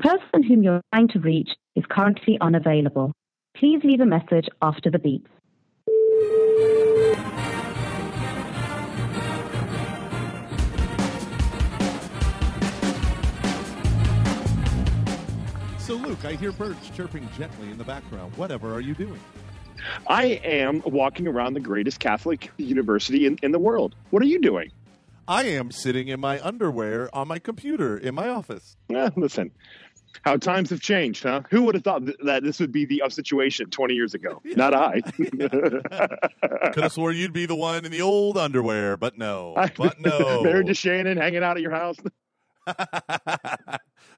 [0.00, 3.12] person whom you're trying to reach is currently unavailable.
[3.56, 5.26] Please leave a message after the beep.
[15.78, 18.32] So, Luke, I hear birds chirping gently in the background.
[18.36, 19.20] Whatever are you doing?
[20.06, 23.96] I am walking around the greatest Catholic university in, in the world.
[24.10, 24.70] What are you doing?
[25.26, 28.76] I am sitting in my underwear on my computer in my office.
[28.92, 29.52] Eh, listen,
[30.22, 31.42] how times have changed, huh?
[31.50, 34.40] Who would have thought th- that this would be the uh, situation 20 years ago?
[34.56, 35.00] Not I.
[36.72, 39.54] Could have swore you'd be the one in the old underwear, but no.
[39.76, 40.42] But no.
[40.42, 41.96] Married to Shannon, hanging out at your house.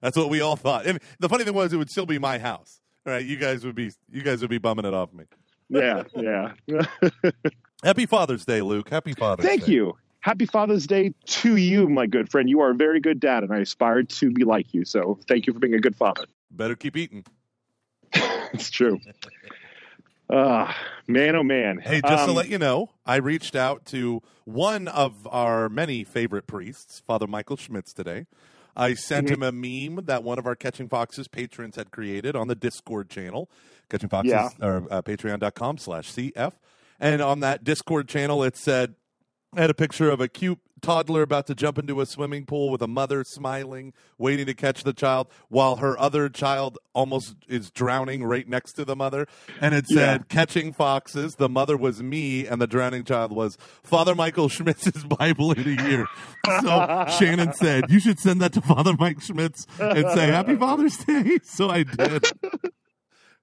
[0.01, 0.87] That's what we all thought.
[0.87, 2.81] And the funny thing was, it would still be my house.
[3.07, 5.25] All right, you guys would be you guys would be bumming it off me.
[5.69, 6.53] yeah, yeah.
[7.83, 8.89] Happy Father's Day, Luke.
[8.89, 9.73] Happy Father's Thank Day.
[9.73, 9.97] you.
[10.23, 12.49] Happy Father's Day to you, my good friend.
[12.49, 14.85] You are a very good dad, and I aspire to be like you.
[14.85, 16.25] So thank you for being a good father.
[16.51, 17.25] Better keep eating.
[18.15, 19.01] it's true.
[20.31, 20.77] Ah,
[21.09, 21.79] man, oh man.
[21.79, 26.05] Hey, just to Um, let you know, I reached out to one of our many
[26.05, 28.27] favorite priests, Father Michael Schmitz, today.
[28.77, 29.43] I sent Mm-hmm.
[29.43, 33.11] him a meme that one of our Catching Foxes patrons had created on the Discord
[33.11, 33.51] channel,
[33.91, 34.49] Catching Foxes, Yeah.
[34.61, 36.53] or uh, patreon.com slash CF.
[37.01, 38.95] And on that Discord channel, it said,
[39.55, 42.71] I had a picture of a cute toddler about to jump into a swimming pool
[42.71, 47.71] with a mother smiling, waiting to catch the child, while her other child almost is
[47.71, 49.27] drowning right next to the mother.
[49.61, 51.35] And it said, Catching Foxes.
[51.35, 55.83] The mother was me, and the drowning child was Father Michael Schmitz's Bible in a
[55.87, 56.07] year.
[56.47, 60.97] So Shannon said, You should send that to Father Mike Schmitz and say, Happy Father's
[60.97, 61.39] Day.
[61.45, 62.25] So I did.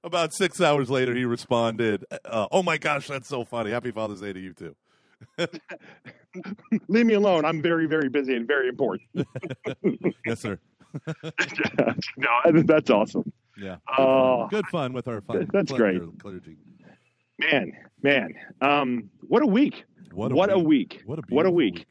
[0.04, 3.70] About six hours later, he responded, uh, Oh my gosh, that's so funny.
[3.70, 4.76] Happy Father's Day to you, too.
[6.88, 7.46] Leave me alone.
[7.46, 9.10] I'm very, very busy and very important.
[10.26, 10.60] Yes, sir.
[12.18, 13.32] no, that's awesome.
[13.58, 13.78] Yeah.
[13.98, 15.48] Oh, Good fun with our fun.
[15.52, 16.02] That's great.
[16.20, 16.58] Clergy.
[17.40, 18.34] man, man.
[18.62, 19.86] Um, what a week.
[20.14, 20.94] What a What a week.
[21.00, 21.02] week.
[21.06, 21.86] What a What a beautiful week.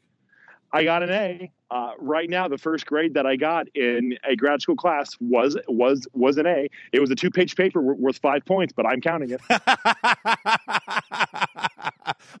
[0.71, 1.51] I got an A.
[1.71, 5.57] Uh, right now, the first grade that I got in a grad school class was
[5.67, 6.67] was was an A.
[6.93, 9.41] It was a two page paper worth five points, but I'm counting it.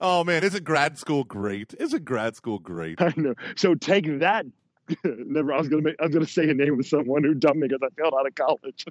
[0.01, 1.73] Oh man, isn't grad school great?
[1.79, 3.01] Isn't grad school great?
[3.01, 3.33] I know.
[3.55, 4.45] So take that.
[5.03, 5.53] Never.
[5.53, 5.95] I was gonna make.
[5.99, 8.25] I was gonna say a name of someone who dumped me because I failed out
[8.27, 8.85] of college.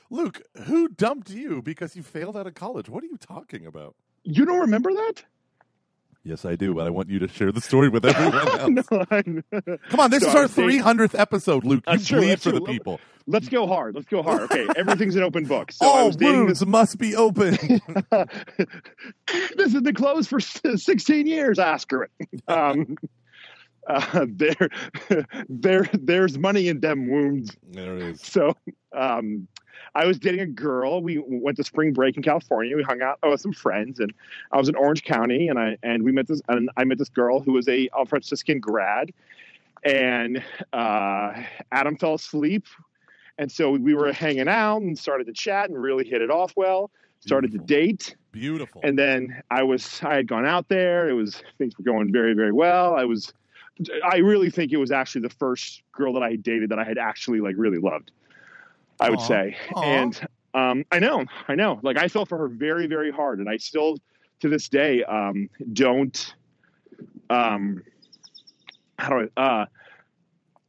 [0.10, 2.88] Luke, who dumped you because you failed out of college?
[2.88, 3.94] What are you talking about?
[4.22, 5.24] you don't remember that?
[6.22, 8.90] Yes, I do, but I want you to share the story with everyone else.
[8.90, 9.04] no,
[9.88, 11.82] Come on, this So is our 300th episode, Luke.
[11.86, 13.00] You That's bleed for the people.
[13.30, 13.94] Let's go hard.
[13.94, 14.42] Let's go hard.
[14.42, 15.72] Okay, everything's an open book.
[15.72, 17.56] So I All was dating wounds must be open.
[19.56, 20.40] this has been closed for
[20.76, 21.58] 16 years.
[21.58, 22.10] Ask her.
[22.48, 22.96] Um,
[23.86, 24.68] uh, there,
[25.48, 27.56] there, there's money in them wounds.
[27.70, 28.20] there it is.
[28.20, 28.54] So,
[28.94, 29.48] um,
[29.94, 31.02] I was dating a girl.
[31.02, 32.76] We went to spring break in California.
[32.76, 34.12] We hung out with some friends, and
[34.52, 36.40] I was in Orange County, and I and we met this.
[36.48, 39.12] And I met this girl who was a, a Franciscan grad,
[39.82, 41.42] and uh,
[41.72, 42.66] Adam fell asleep,
[43.40, 46.52] and so we were hanging out and started to chat and really hit it off
[46.56, 46.90] well.
[47.20, 48.82] Started to date, Beautiful.
[48.84, 51.08] and then I was I had gone out there.
[51.08, 52.94] It was things were going very very well.
[52.94, 53.32] I was
[54.04, 56.84] I really think it was actually the first girl that I had dated that I
[56.84, 58.10] had actually like really loved.
[59.00, 59.26] I would Aw.
[59.26, 59.82] say, Aw.
[59.82, 61.80] and um, I know, I know.
[61.82, 63.96] Like I felt for her very very hard, and I still
[64.40, 66.34] to this day um, don't
[67.30, 67.82] um,
[68.98, 69.66] how do I uh,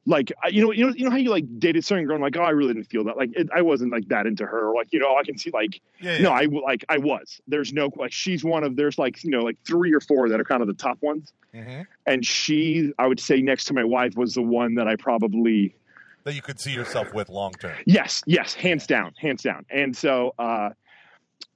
[0.07, 2.35] like you know you know you know how you like dated certain girl and like
[2.35, 4.87] oh I really didn't feel that like it, I wasn't like that into her like
[4.91, 6.21] you know I can see like yeah, yeah.
[6.23, 7.39] no, I like I was.
[7.47, 10.39] There's no like she's one of there's like you know like three or four that
[10.39, 11.85] are kind of the top ones, Mhm.
[12.07, 15.75] and she I would say next to my wife was the one that I probably
[16.23, 17.73] That you could see yourself with long term.
[17.85, 19.65] yes yes hands down hands down.
[19.69, 20.69] And so uh,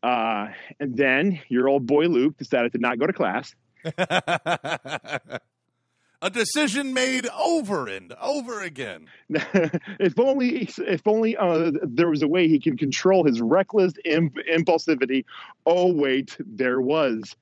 [0.03, 3.55] uh, and then your old boy Luke decided to not go to class.
[6.21, 9.07] A decision made over and over again.
[9.29, 14.37] if only if only uh, there was a way he could control his reckless imp-
[14.51, 15.25] impulsivity.
[15.65, 17.35] Oh wait, there was.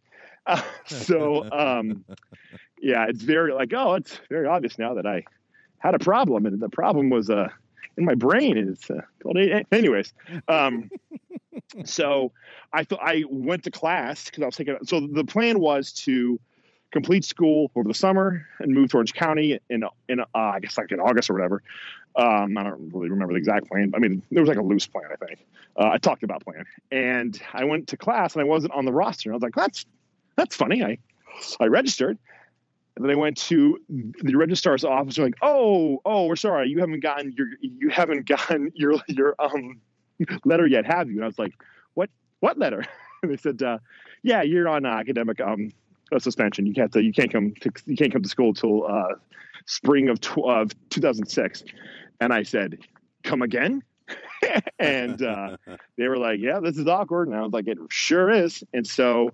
[0.45, 2.03] Uh, so um,
[2.81, 5.23] yeah, it's very like oh, it's very obvious now that I
[5.77, 7.49] had a problem, and the problem was uh,
[7.97, 8.57] in my brain.
[8.57, 9.37] And it's uh, called
[9.71, 10.13] anyways.
[10.47, 10.89] Um,
[11.85, 12.31] so
[12.71, 14.77] I thought I went to class because I was thinking.
[14.85, 16.39] So the plan was to
[16.93, 20.77] complete school over the summer and move to Orange County in in uh, I guess
[20.77, 21.63] like in August or whatever.
[22.15, 23.91] Um, I don't really remember the exact plan.
[23.95, 25.45] I mean, there was like a loose plan, I think.
[25.77, 28.93] Uh, I talked about plan, and I went to class and I wasn't on the
[28.93, 29.29] roster.
[29.29, 29.85] And I was like, that's
[30.37, 30.83] that's funny.
[30.83, 30.99] I
[31.59, 32.17] I registered,
[32.95, 35.17] And then I went to the registrar's office.
[35.17, 39.81] Like, "Oh, oh, we're sorry, you haven't gotten your you haven't gotten your your um
[40.45, 41.53] letter yet, have you?" And I was like,
[41.95, 42.09] "What
[42.39, 42.85] what letter?"
[43.23, 43.79] And they said, uh,
[44.21, 45.71] "Yeah, you're on academic um
[46.19, 46.65] suspension.
[46.65, 49.15] You can't you can't come to you can't come to school till uh,
[49.65, 51.63] spring of tw- of 2006."
[52.19, 52.79] And I said,
[53.23, 53.83] "Come again?"
[54.79, 55.57] and uh,
[55.97, 58.85] they were like, "Yeah, this is awkward." And I was like, "It sure is." And
[58.85, 59.31] so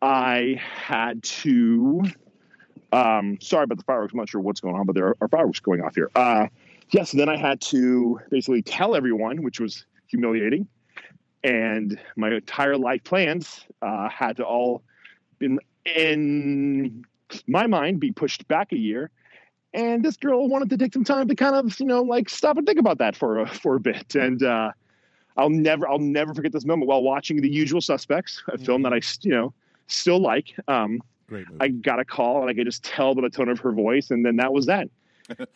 [0.00, 2.02] I had to.
[2.92, 4.12] Um, sorry about the fireworks.
[4.12, 6.10] I'm not sure what's going on, but there are fireworks going off here.
[6.14, 6.48] Uh,
[6.90, 10.68] yes, then I had to basically tell everyone, which was humiliating,
[11.42, 14.82] and my entire life plans uh, had to all,
[15.40, 17.04] in in
[17.46, 19.10] my mind, be pushed back a year.
[19.74, 22.58] And this girl wanted to take some time to kind of, you know, like stop
[22.58, 24.14] and think about that for a, for a bit.
[24.14, 24.72] And uh,
[25.36, 28.92] I'll never, I'll never forget this moment while watching The Usual Suspects, a film that
[28.92, 29.54] I, you know,
[29.86, 30.54] still like.
[30.68, 31.58] Um, Great movie.
[31.60, 34.10] I got a call and I could just tell by the tone of her voice,
[34.10, 34.88] and then that was that.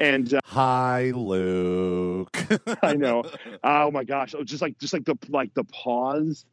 [0.00, 2.34] And uh, Hi, Luke.
[2.82, 3.24] I know,
[3.64, 6.46] oh my gosh, it just like just like the like the pause,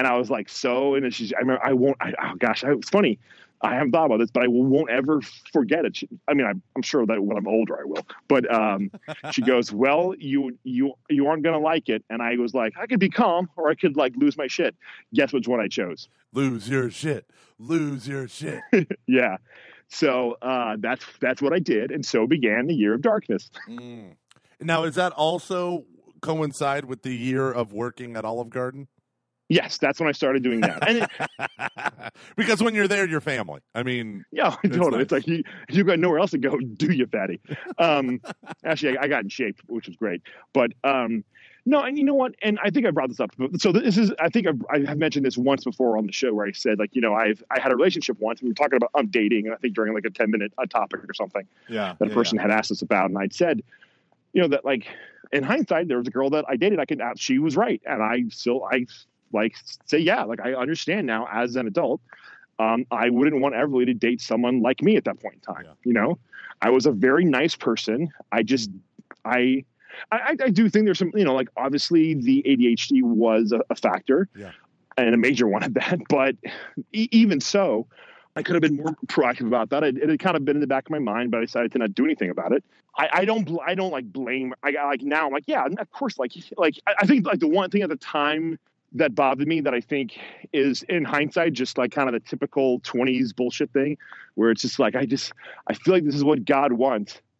[0.00, 1.30] and I was like so, and she's.
[1.34, 1.98] I remember I won't.
[2.00, 3.18] I, oh gosh, I, it's funny.
[3.60, 5.20] I haven't thought about this, but I won't ever
[5.52, 5.94] forget it.
[5.94, 8.06] She, I mean, I'm, I'm sure that when I'm older, I will.
[8.26, 8.90] But um,
[9.32, 12.86] she goes, "Well, you you you aren't gonna like it," and I was like, "I
[12.86, 14.74] could be calm, or I could like lose my shit."
[15.12, 16.08] Guess which one I chose?
[16.32, 17.26] Lose your shit.
[17.58, 18.62] Lose your shit.
[19.06, 19.36] yeah.
[19.88, 23.50] So uh, that's that's what I did, and so began the year of darkness.
[23.68, 24.14] Mm.
[24.62, 25.84] Now, does that also
[26.22, 28.88] coincide with the year of working at Olive Garden?
[29.50, 30.88] Yes, that's when I started doing that.
[30.88, 33.60] And it, because when you're there, you're family.
[33.74, 34.98] I mean, yeah, It's totally.
[34.98, 35.02] nice.
[35.02, 36.56] It's like you you got nowhere else to go.
[36.76, 37.40] Do you, fatty?
[37.76, 38.20] Um,
[38.64, 40.22] actually, I, I got in shape, which was great.
[40.52, 41.24] But um,
[41.66, 42.36] no, and you know what?
[42.42, 43.32] And I think I brought this up.
[43.58, 46.32] So this is, I think I've, I have mentioned this once before on the show
[46.32, 48.38] where I said like, you know, I've I had a relationship once.
[48.38, 50.52] And we were talking about um, dating, and I think during like a ten minute
[50.58, 51.96] uh, topic or something yeah.
[51.98, 53.64] that a person had asked us about, and I'd said,
[54.32, 54.86] you know, that like
[55.32, 56.78] in hindsight, there was a girl that I dated.
[56.78, 58.86] I could, she was right, and I still, I
[59.32, 59.54] like
[59.86, 62.00] say, yeah, like I understand now as an adult.
[62.58, 65.64] Um, I wouldn't want Everly to date someone like me at that point in time.
[65.64, 65.72] Yeah.
[65.84, 66.18] You know,
[66.60, 68.10] I was a very nice person.
[68.32, 68.70] I just,
[69.24, 69.64] I,
[70.12, 73.74] I, I do think there's some, you know, like obviously the ADHD was a, a
[73.74, 74.50] factor, Yeah.
[74.98, 76.00] and a major one at that.
[76.10, 76.36] But
[76.92, 77.86] e- even so,
[78.36, 79.82] I could have been more proactive about that.
[79.82, 81.72] It, it had kind of been in the back of my mind, but I decided
[81.72, 82.62] to not do anything about it.
[82.98, 84.52] I, I don't, bl- I don't like blame.
[84.62, 86.18] I like now, I'm like, yeah, of course.
[86.18, 88.58] Like, like I, I think like the one thing at the time
[88.92, 90.18] that bothered me that I think
[90.52, 93.96] is in hindsight just like kind of the typical 20s bullshit thing,
[94.34, 95.32] where it's just like I just
[95.68, 97.20] I feel like this is what God wants.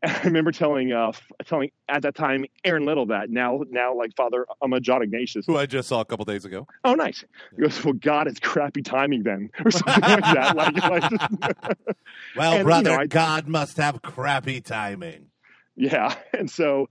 [0.00, 1.10] And I remember telling uh
[1.44, 5.44] telling at that time Aaron Little that now now like Father I'm a John Ignatius.
[5.46, 6.68] Who I just saw a couple days ago.
[6.84, 7.24] Oh, nice.
[7.56, 10.54] He goes, well, God, it's crappy timing then, or something like that.
[10.56, 11.76] Like, like
[12.36, 15.30] Well, And, you brother, know, I- God must have crappy timing.
[15.74, 16.14] yeah.
[16.32, 16.88] And so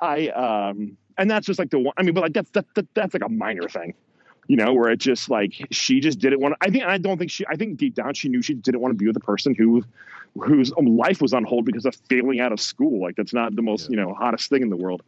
[0.00, 1.94] I, um, and that's just like the one.
[1.96, 3.94] I mean, but like that's that, that that's like a minor thing,
[4.46, 6.54] you know, where it just like she just didn't want.
[6.60, 7.44] to I think I don't think she.
[7.48, 9.84] I think deep down she knew she didn't want to be with a person who
[10.34, 13.00] whose life was on hold because of failing out of school.
[13.00, 15.02] Like that's not the most you know hottest thing in the world.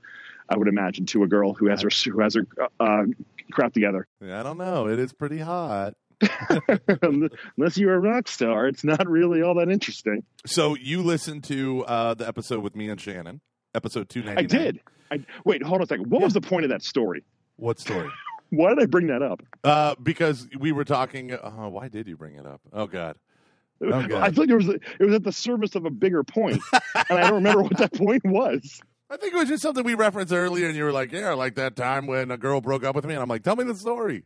[0.49, 2.47] I would imagine to a girl who has her who has her
[2.79, 3.05] uh,
[3.51, 4.07] crap together.
[4.23, 4.89] I don't know.
[4.89, 5.95] It is pretty hot.
[7.03, 10.23] Unless you're a rock star, it's not really all that interesting.
[10.47, 13.41] So you listened to uh, the episode with me and Shannon,
[13.75, 14.81] episode two ninety I did.
[15.11, 15.63] I wait.
[15.63, 16.11] Hold on a second.
[16.11, 17.25] What was the point of that story?
[17.57, 18.09] What story?
[18.51, 19.43] Why did I bring that up?
[19.65, 21.33] uh, because we were talking.
[21.33, 22.61] Uh, why did you bring it up?
[22.73, 23.17] Oh God.
[23.83, 24.13] Oh, God.
[24.13, 26.63] I feel like it was it was at the service of a bigger point.
[26.71, 28.81] point, and I don't remember what that point was.
[29.11, 31.57] I think it was just something we referenced earlier, and you were like, "Yeah, like
[31.57, 33.75] that time when a girl broke up with me," and I'm like, "Tell me the
[33.75, 34.25] story."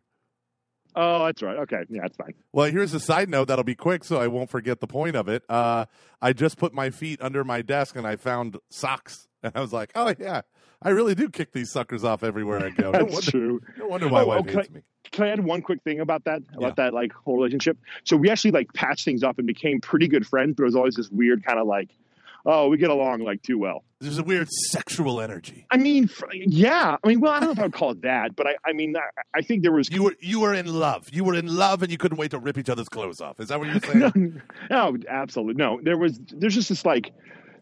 [0.96, 1.56] Oh, that's right.
[1.58, 2.34] Okay, yeah, that's fine.
[2.52, 5.28] Well, here's a side note that'll be quick, so I won't forget the point of
[5.28, 5.44] it.
[5.48, 5.86] Uh,
[6.20, 9.72] I just put my feet under my desk and I found socks, and I was
[9.72, 10.42] like, "Oh yeah,
[10.82, 13.60] I really do kick these suckers off everywhere I go." No That's wonder, true.
[13.78, 14.52] no wonder my Oh, wife okay.
[14.54, 14.80] hates me.
[15.12, 16.42] Can I add one quick thing about that?
[16.56, 17.78] About that like whole relationship.
[18.04, 20.54] So we actually like patched things up and became pretty good friends.
[20.56, 21.90] But it was always this weird kind of like,
[22.46, 23.84] oh, we get along like too well.
[24.00, 25.66] There's a weird sexual energy.
[25.70, 26.96] I mean, yeah.
[27.02, 28.72] I mean, well, I don't know if I would call it that, but I, I
[28.72, 29.00] mean, I,
[29.34, 31.08] I think there was You were you were in love.
[31.12, 33.40] You were in love, and you couldn't wait to rip each other's clothes off.
[33.40, 34.40] Is that what you're saying?
[34.70, 35.80] no, no, absolutely no.
[35.82, 37.12] There was there's just this like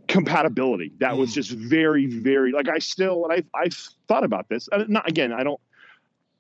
[0.09, 1.35] compatibility that was Mm.
[1.35, 3.75] just very, very like I still and I I've
[4.09, 4.69] thought about this.
[4.89, 5.33] Not again.
[5.33, 5.61] I don't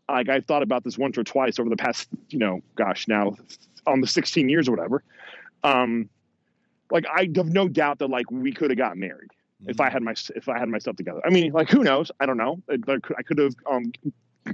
[0.08, 3.36] like I've thought about this once or twice over the past you know gosh now
[3.86, 5.02] on the 16 years or whatever.
[5.62, 6.08] Um,
[6.90, 9.30] like I have no doubt that like we could have got married
[9.66, 9.84] if Mm.
[9.86, 11.20] I had my if I had myself together.
[11.24, 12.10] I mean, like who knows?
[12.20, 12.62] I don't know.
[12.70, 13.92] I, I could- I could have um,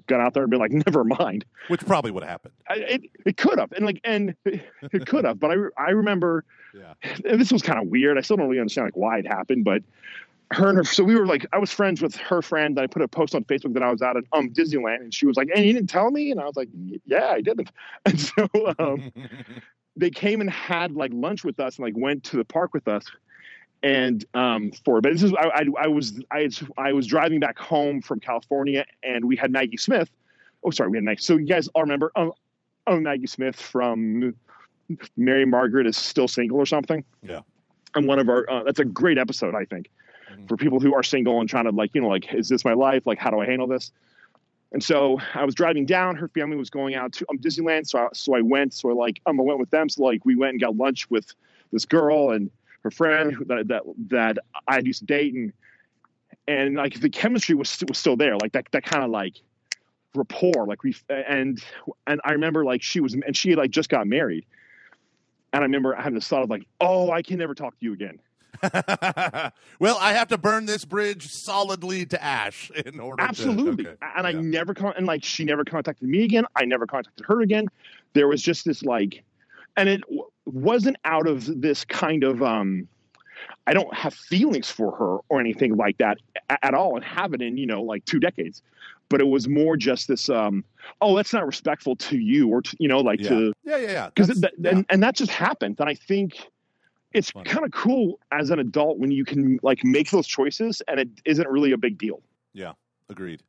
[0.06, 1.44] gone out there and been like, never mind.
[1.68, 2.54] Which probably would have happened.
[2.68, 5.38] I, it it could have, and like, and it could have.
[5.40, 6.94] But I I remember, Yeah.
[7.24, 8.18] and this was kind of weird.
[8.18, 9.82] I still don't really understand like why it happened, but
[10.52, 10.84] her and her.
[10.84, 12.76] So we were like, I was friends with her friend.
[12.76, 15.12] That I put a post on Facebook that I was out at um Disneyland, and
[15.14, 16.68] she was like, "And you didn't tell me?" And I was like,
[17.06, 17.70] "Yeah, I didn't."
[18.06, 18.48] And so
[18.78, 19.10] um,
[19.96, 22.88] they came and had like lunch with us and like went to the park with
[22.88, 23.04] us
[23.84, 27.38] and um for but this is I, I I was I had, I was driving
[27.38, 30.10] back home from California and we had Maggie Smith
[30.64, 32.34] oh sorry we had Maggie so you guys all remember oh,
[32.86, 34.34] oh Maggie Smith from
[35.16, 37.40] Mary Margaret is still single or something Yeah.
[37.94, 39.90] and one of our uh, that's a great episode I think
[40.32, 40.48] Mhm.
[40.48, 42.72] for people who are single and trying to like you know like is this my
[42.72, 43.92] life like how do I handle this
[44.72, 46.16] and so I was driving down.
[46.16, 48.74] Her family was going out to um, Disneyland, so I, so I went.
[48.74, 49.88] So I like um, I went with them.
[49.88, 51.32] So like we went and got lunch with
[51.72, 52.50] this girl and
[52.84, 54.38] her friend who- that that that
[54.68, 55.52] I had used to date, and
[56.46, 58.36] and like the chemistry was was still there.
[58.36, 59.34] Like that that kind of like
[60.14, 60.66] rapport.
[60.66, 61.62] Like we and
[62.06, 64.44] and I remember like she was and she had like just got married,
[65.52, 67.92] and I remember having this thought of like, oh, I can never talk to you
[67.92, 68.20] again.
[69.80, 73.22] well, I have to burn this bridge solidly to ash in order.
[73.22, 73.84] Absolutely.
[73.84, 74.06] To, okay.
[74.16, 76.44] And I never con- and like she never contacted me again.
[76.54, 77.66] I never contacted her again.
[78.12, 79.24] There was just this like,
[79.76, 82.86] and it w- wasn't out of this kind of um,
[83.66, 86.18] I don't have feelings for her or anything like that
[86.50, 88.62] a- at all, and haven't in you know like two decades.
[89.10, 90.64] But it was more just this um,
[91.00, 93.28] oh, that's not respectful to you or to, you know like Yeah.
[93.28, 94.10] to yeah, yeah, yeah.
[94.14, 94.70] because yeah.
[94.70, 96.48] and, and that just happened and i think
[97.12, 100.98] it's kind of cool as an adult when you can like make those choices and
[100.98, 102.20] it isn't really a big deal
[102.54, 102.72] Yeah,
[103.08, 103.42] Agreed.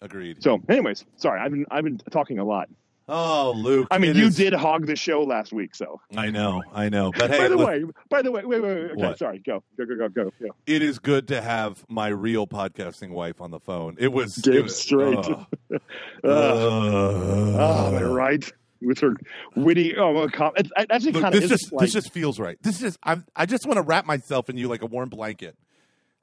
[0.00, 0.42] Agreed.
[0.42, 2.68] so anyways sorry i've been i've been talking a lot
[3.08, 3.88] oh, Luke.
[3.90, 6.62] i mean you is- did hog the show last week so I know.
[6.72, 7.12] I know.
[7.16, 9.18] But hey, by the look, way by the way wait wait, wait okay What?
[9.18, 13.40] sorry go go go go go it is good to have my real podcasting wife
[13.40, 13.96] on the phone.
[13.98, 15.18] It was Damn it was- straight.
[15.18, 15.46] ugh.
[15.72, 15.78] uh,
[16.24, 17.56] Ugh.
[17.58, 19.14] oh right with her
[19.56, 22.58] witty oh com- it, it actually kind of this just like, this just feels right.
[22.62, 25.56] This is I'm, I just want to wrap myself in you like a warm blanket.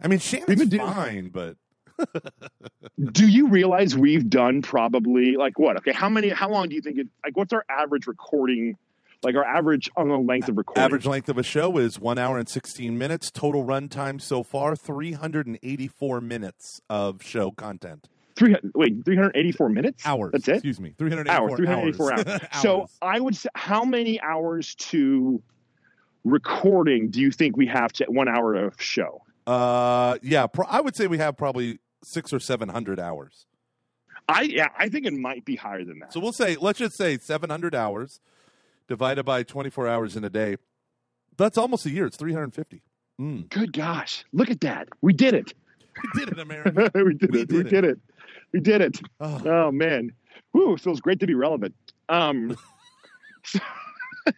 [0.04, 1.58] I mean, Shannon's doing- fine, but
[3.12, 6.82] do you realize we've done probably like what okay how many how long do you
[6.82, 8.78] think it like what's our average recording
[9.24, 12.18] like our average on the length of recording average length of a show is one
[12.18, 13.30] hour and sixteen minutes.
[13.30, 18.10] Total run time so far three hundred and eighty four minutes of show content.
[18.36, 20.02] Three wait, three hundred eighty-four minutes.
[20.06, 20.32] Hours.
[20.32, 20.54] That's it.
[20.56, 20.96] Excuse me.
[20.98, 21.54] Three hundred Hours.
[21.56, 22.42] Three hundred eighty-four hours.
[22.62, 25.44] So I would say, how many hours to
[26.24, 29.22] recording do you think we have to one hour of show?
[29.48, 33.46] uh, yeah, pro- I would say we have probably six or seven hundred hours.
[34.28, 36.14] I yeah, I think it might be higher than that.
[36.14, 38.20] So we'll say, let's just say 700 hours
[38.88, 40.58] divided by 24 hours in a day.
[41.38, 42.06] That's almost a year.
[42.06, 42.84] It's 350.
[43.20, 43.50] Mm.
[43.50, 44.90] Good gosh, look at that.
[45.02, 45.54] We did it.
[46.16, 46.90] We did it, America.
[46.96, 47.48] we did We it.
[47.50, 47.70] did we it.
[47.70, 48.00] did it.
[48.54, 49.02] We did it.
[49.20, 50.12] Oh, Oh man.
[50.54, 51.76] Whew, feels great to be relevant.
[52.08, 52.56] Um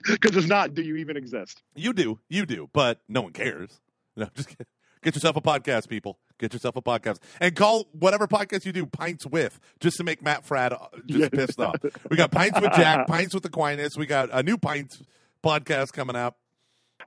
[0.08, 1.62] because it's not, do you even exist?
[1.76, 2.20] you do.
[2.30, 2.70] You do.
[2.74, 3.80] But no one cares.
[4.16, 4.68] No, just get,
[5.04, 6.20] get yourself a podcast, people.
[6.40, 7.20] Get yourself a podcast.
[7.40, 11.20] And call whatever podcast you do Pints With, just to make Matt Fradd uh, just
[11.20, 11.30] Yes.
[11.32, 11.76] pissed off.
[12.10, 13.98] We got Pints with Jack, Pints with Aquinas.
[13.98, 15.02] We got a new Pints
[15.44, 16.36] podcast coming out.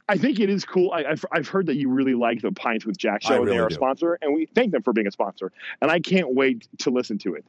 [0.09, 0.93] I think it is cool.
[0.93, 3.39] I, I've, I've heard that you really like the Pints with Jack show.
[3.43, 5.51] really they are a sponsor, and we thank them for being a sponsor.
[5.83, 7.45] And I can't wait to listen to it.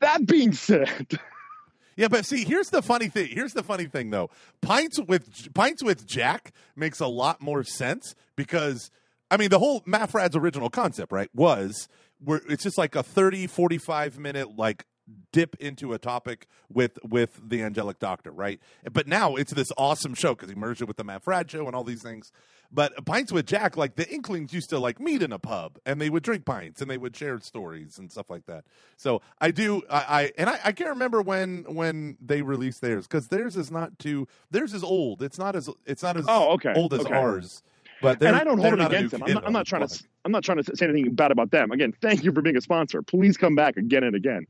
[0.00, 1.06] That being said,
[1.96, 3.26] Yeah, but see, here's the funny thing.
[3.32, 4.30] Here's the funny thing, though.
[4.60, 8.92] Pints with Pints with Jack makes a lot more sense because
[9.30, 11.88] I mean the whole Matt Fradd's original concept, right, was
[12.22, 14.86] where it's just like a 30, 45 minute like
[15.32, 18.60] dip into a topic with with the angelic doctor, right?
[18.92, 21.66] But now it's this awesome show because he merged it with the Matt Frad show
[21.66, 22.32] and all these things.
[22.70, 26.00] But pints with Jack, like the Inklings used to like meet in a pub and
[26.00, 28.64] they would drink pints and they would share stories and stuff like that.
[28.98, 33.06] So I do, I, I and I, I can't remember when when they released theirs
[33.06, 34.28] because theirs is not too.
[34.50, 35.22] Theirs is old.
[35.22, 37.14] It's not as it's not as oh, okay, old as okay.
[37.14, 37.62] ours.
[38.00, 39.22] But And I don't hold it against them.
[39.24, 40.04] I'm not, I'm not trying to.
[40.24, 41.70] I'm not trying to say anything bad about them.
[41.70, 43.02] Again, thank you for being a sponsor.
[43.02, 44.46] Please come back again and again.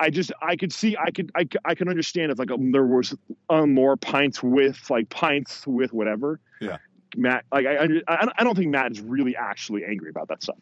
[0.00, 2.84] I just I could see I could I, I can understand if like um, there
[2.84, 3.14] was
[3.50, 6.40] um, more pints with like pints with whatever.
[6.60, 6.78] Yeah.
[7.14, 10.56] Matt, like I, I, I don't think Matt is really actually angry about that stuff.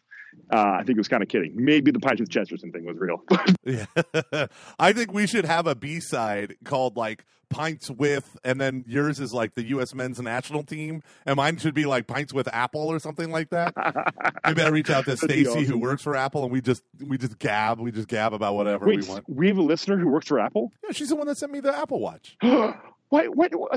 [0.51, 1.53] Uh, I think it was kind of kidding.
[1.55, 3.23] Maybe the pints with Chesterton thing was real.
[3.63, 4.47] Yeah.
[4.79, 9.19] I think we should have a B side called like Pints with, and then yours
[9.19, 9.93] is like the U.S.
[9.93, 13.73] men's national team, and mine should be like Pints with Apple or something like that.
[14.45, 17.37] Maybe I reach out to Stacy who works for Apple, and we just we just
[17.37, 19.25] gab, we just gab about whatever Wait, we want.
[19.27, 20.71] we have a listener who works for Apple.
[20.83, 22.37] Yeah, she's the one that sent me the Apple Watch.
[23.11, 23.29] Wait,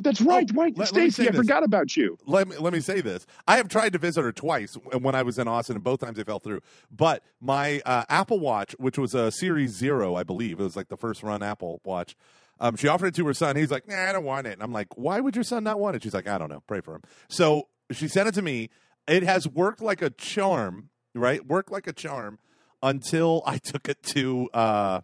[0.03, 0.49] that's right.
[0.55, 2.17] Oh, let- let Stacy, I forgot about you.
[2.27, 3.27] let me let me say this.
[3.49, 6.17] I have tried to visit her twice when I was in Austin, and both times
[6.17, 6.61] they fell through.
[6.91, 10.89] But my uh, Apple Watch, which was a Series Zero, I believe, it was like
[10.89, 12.15] the first run Apple Watch.
[12.61, 13.57] Um, she offered it to her son.
[13.57, 15.81] He's like, "Nah, I don't want it." And I'm like, "Why would your son not
[15.81, 16.63] want it?" She's like, "I don't know.
[16.69, 18.71] Pray for him." So she sent it to me.
[19.09, 21.45] It has worked like a charm, right?
[21.45, 22.39] Worked like a charm
[22.83, 24.49] until I took it to.
[24.55, 25.01] Uh,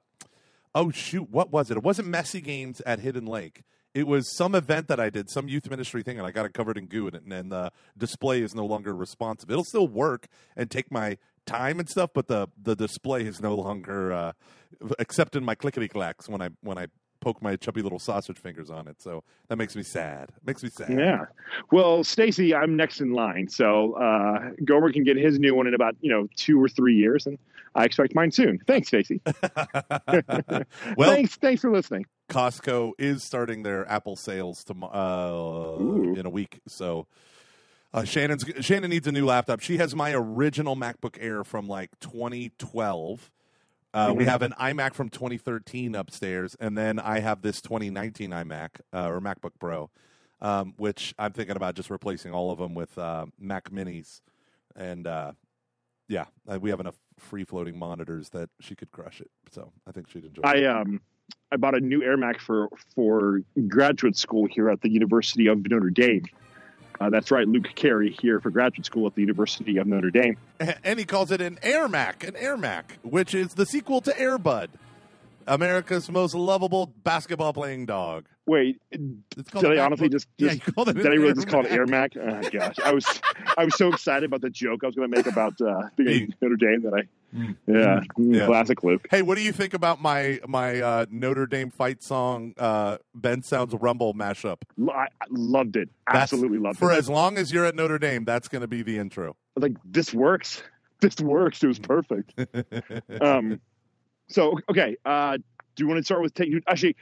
[0.75, 1.77] oh shoot, what was it?
[1.77, 3.63] It wasn't Messy Games at Hidden Lake.
[3.93, 6.55] It was some event that I did, some youth ministry thing, and I got it
[6.55, 9.51] covered in goo, and, and the display is no longer responsive.
[9.51, 13.55] It'll still work and take my time and stuff, but the the display is no
[13.55, 14.33] longer uh,
[14.99, 16.87] accepting my clickety clacks when I when I
[17.21, 19.01] poke my chubby little sausage fingers on it.
[19.01, 20.31] So that makes me sad.
[20.45, 20.91] Makes me sad.
[20.91, 21.27] Yeah.
[21.71, 23.49] Well, Stacy, I'm next in line.
[23.49, 26.95] So uh, Gomer can get his new one in about you know two or three
[26.95, 27.39] years, and
[27.75, 28.59] I expect mine soon.
[28.67, 29.21] Thanks, Stacy.
[30.97, 32.07] well, thanks, thanks for listening.
[32.29, 36.61] Costco is starting their Apple sales tomorrow uh, in a week.
[36.67, 37.07] So
[37.93, 39.61] uh, Shannon's Shannon needs a new laptop.
[39.61, 43.31] She has my original MacBook Air from like 2012.
[43.93, 44.29] Uh, We Mhm.
[44.29, 49.21] have an iMac from 2013 upstairs, and then I have this 2019 iMac uh, or
[49.21, 49.91] MacBook Pro,
[50.41, 54.21] um, which I'm thinking about just replacing all of them with uh, Mac Minis,
[54.77, 55.33] and uh,
[56.09, 59.31] yeah, uh, we have enough free floating monitors that she could crush it.
[59.51, 60.43] So I think she'd enjoy.
[60.43, 60.47] it.
[60.47, 61.01] I um
[61.53, 65.69] I bought a new Air Mac for for graduate school here at the University of
[65.69, 66.25] Notre Dame.
[67.01, 70.37] Uh, that's right, Luke Carey here for graduate school at the University of Notre Dame.
[70.85, 74.21] and he calls it an Air Mac, an Air Mac, which is the sequel to
[74.21, 74.69] Air Bud,
[75.47, 78.27] America's most lovable basketball playing dog.
[78.47, 81.65] Wait, It's called did I honestly MacBook- just, yeah, did I really Air just call
[81.65, 82.13] it Air Mac?
[82.17, 83.07] Oh gosh, I was
[83.57, 86.35] I was so excited about the joke I was going to make about uh, being
[86.43, 87.03] Notre Dame that I.
[87.67, 88.47] yeah, Yeah.
[88.47, 89.07] classic Luke.
[89.11, 93.43] Hey, what do you think about my my uh, Notre Dame fight song, uh, Ben
[93.43, 94.63] Sounds Rumble mashup?
[94.91, 95.89] I loved it.
[96.07, 96.95] That's- Absolutely loved For it.
[96.95, 99.37] For as long as you're at Notre Dame, that's going to be the intro.
[99.57, 100.63] Like this works.
[101.01, 101.63] This works.
[101.65, 102.35] It was perfect.
[103.23, 103.59] um,
[104.29, 105.43] so okay, uh, do
[105.79, 106.51] you want to start with take?
[106.67, 106.95] Actually,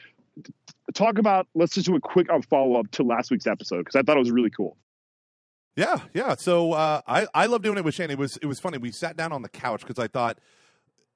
[0.94, 1.48] talk about.
[1.56, 4.20] Let's just do a quick follow up to last week's episode because I thought it
[4.20, 4.76] was really cool.
[5.78, 6.34] Yeah, yeah.
[6.36, 8.10] So uh, I I love doing it with Shane.
[8.10, 8.78] It was it was funny.
[8.78, 10.38] We sat down on the couch because I thought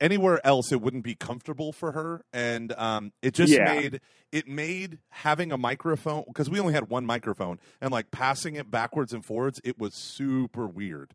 [0.01, 3.65] anywhere else it wouldn't be comfortable for her, and um, it just Yeah.
[3.65, 8.55] made it made having a microphone because we only had one microphone and like passing
[8.55, 9.61] it backwards and forwards.
[9.65, 11.13] It was super weird.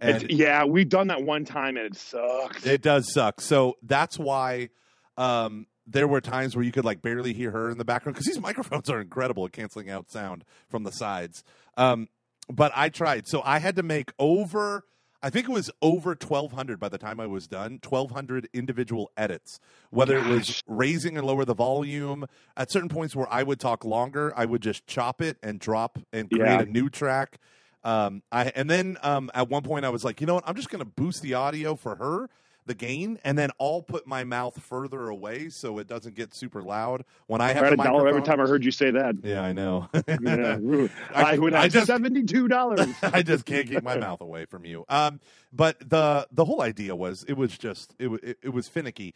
[0.00, 2.64] And yeah, we've done that one time and it sucks.
[2.64, 3.40] it does suck.
[3.40, 4.68] So that's why
[5.16, 8.26] um, there were times where you could like barely hear her in the background because
[8.26, 11.42] these microphones are incredible at canceling out sound from the sides.
[11.76, 12.08] Um,
[12.48, 13.26] but I tried.
[13.26, 14.84] So I had to make over,
[15.22, 19.58] I think it was over 1,200 by the time I was done, 1,200 individual edits,
[19.90, 22.26] whether it was raising and lower the volume.
[22.56, 25.98] At certain points where I would talk longer, I would just chop it and drop
[26.12, 26.62] and create Yeah.
[26.62, 27.38] a new track.
[27.84, 30.44] Um, I and then um, at one point I was like, you know what?
[30.46, 32.28] I'm just going to boost the audio for her,
[32.68, 36.62] the gain, and then I'll put my mouth further away so it doesn't get super
[36.62, 39.16] loud when I have a dollar every time I heard you say that.
[39.24, 39.88] Yeah, I know.
[40.08, 40.58] Yeah.
[41.14, 42.86] I- I, would I just- seventy-two dollars.
[43.02, 44.84] I just can't keep my mouth away from you.
[44.88, 45.18] Um,
[45.52, 49.14] but the the whole idea was it was just it it, it was finicky,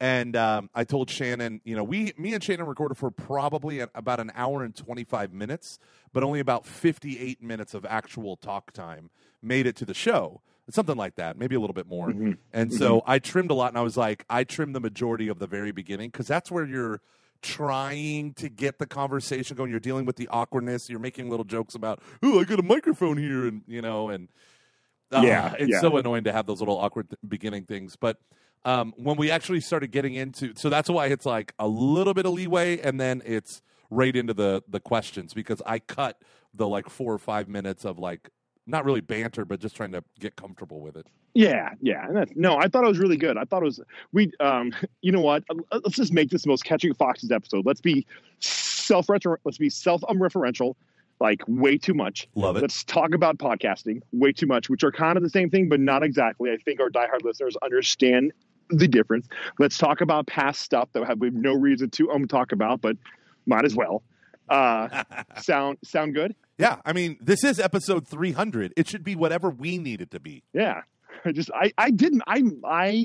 [0.00, 4.20] and um, I told Shannon, you know, we me and Shannon recorded for probably about
[4.20, 5.78] an hour and twenty five minutes,
[6.12, 9.10] but only about fifty eight minutes of actual talk time
[9.42, 10.40] made it to the show.
[10.70, 12.08] Something like that, maybe a little bit more.
[12.08, 12.38] Mhm.
[12.52, 15.38] And so I trimmed a lot, and I was like, I trimmed the majority of
[15.40, 17.00] the very beginning because that's where you're
[17.42, 19.70] trying to get the conversation going.
[19.70, 20.88] You're dealing with the awkwardness.
[20.88, 24.28] You're making little jokes about, oh, I got a microphone here, and you know, and
[25.12, 25.80] uh, Yeah, it's yeah.
[25.80, 27.96] so annoying to have those little awkward th- beginning things.
[27.96, 28.18] But
[28.64, 32.24] um, when we actually started getting into, so that's why it's like a little bit
[32.24, 36.22] of leeway, and then it's right into the the questions because I cut
[36.54, 38.30] the like four or five minutes of like
[38.66, 41.06] not really banter, but just trying to get comfortable with it.
[41.34, 42.06] Yeah, yeah.
[42.08, 43.36] And no, I thought it was really good.
[43.36, 43.80] I thought it was
[44.12, 44.32] we.
[44.40, 44.72] Um,
[45.02, 45.44] you know what?
[45.50, 47.66] Uh, Let's just make this the most catching foxes episode.
[47.66, 48.06] Let's be
[48.40, 50.74] self Let's be self referential,
[51.20, 52.28] like way too much.
[52.34, 52.62] Love it.
[52.62, 55.80] Let's talk about podcasting way too much, which are kind of the same thing, but
[55.80, 56.50] not exactly.
[56.50, 58.32] I think our diehard listeners understand
[58.70, 59.28] the difference.
[59.58, 62.96] Let's talk about past stuff that we have no reason to um talk about, but
[63.46, 64.02] might as well.
[64.52, 65.04] Uh,
[65.40, 66.34] sound sound good?
[66.58, 68.74] Yeah, I mean, this is episode 300.
[68.76, 70.42] It should be whatever we need it to be.
[70.52, 70.82] Yeah.
[71.24, 73.04] I just I I didn't I I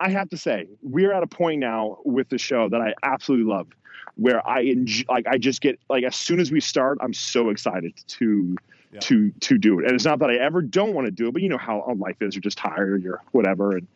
[0.00, 3.52] I have to say we're at a point now with the show that I absolutely
[3.52, 3.68] love
[4.16, 7.50] where I enjoy, like I just get like as soon as we start I'm so
[7.50, 8.56] excited to
[8.92, 9.00] Yeah.
[9.00, 11.32] to to do it and it's not that I ever don't want to do it
[11.32, 13.86] but you know how life is you're just tired or you're whatever and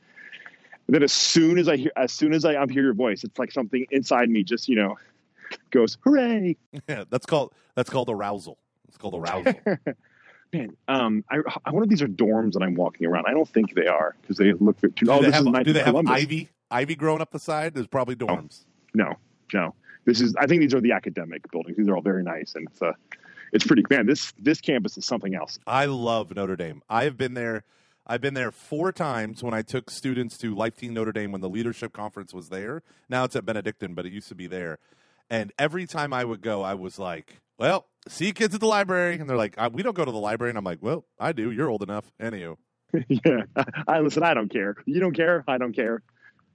[0.89, 3.39] then as soon as I hear as soon as I, I hear your voice it's
[3.39, 4.97] like something inside me just you know
[5.71, 6.57] goes, "Hooray!"
[6.89, 8.59] Yeah, that's called that's called arousal.
[8.89, 9.55] It's called arousal.
[10.53, 13.25] Man, um, I, I wonder if these are dorms that I'm walking around.
[13.27, 14.89] I don't think they are because they look too.
[14.91, 16.13] Do oh, they this have, is do they have Columbus.
[16.13, 17.75] ivy ivy growing up the side?
[17.75, 18.65] There's probably dorms.
[18.95, 19.15] No,
[19.53, 19.75] no.
[20.05, 20.35] This is.
[20.37, 21.77] I think these are the academic buildings.
[21.77, 22.93] These are all very nice, and it's uh,
[23.53, 23.83] it's pretty.
[23.91, 25.59] Man, this this campus is something else.
[25.67, 26.83] I love Notre Dame.
[26.89, 27.65] I have been there.
[28.07, 31.41] I've been there four times when I took students to Life Teen Notre Dame when
[31.41, 32.85] the leadership conference was there.
[33.09, 34.79] Now it's at Benedictine, but it used to be there.
[35.31, 39.19] And every time I would go, I was like, "Well, see kids at the library,"
[39.19, 41.33] and they're like, "Uh, "We don't go to the library," and I'm like, "Well, I
[41.33, 41.51] do.
[41.51, 42.57] You're old enough, anywho."
[43.09, 43.43] yeah,
[43.89, 44.23] I listen.
[44.23, 44.77] I don't care.
[44.87, 45.45] You don't care.
[45.49, 46.03] I don't care.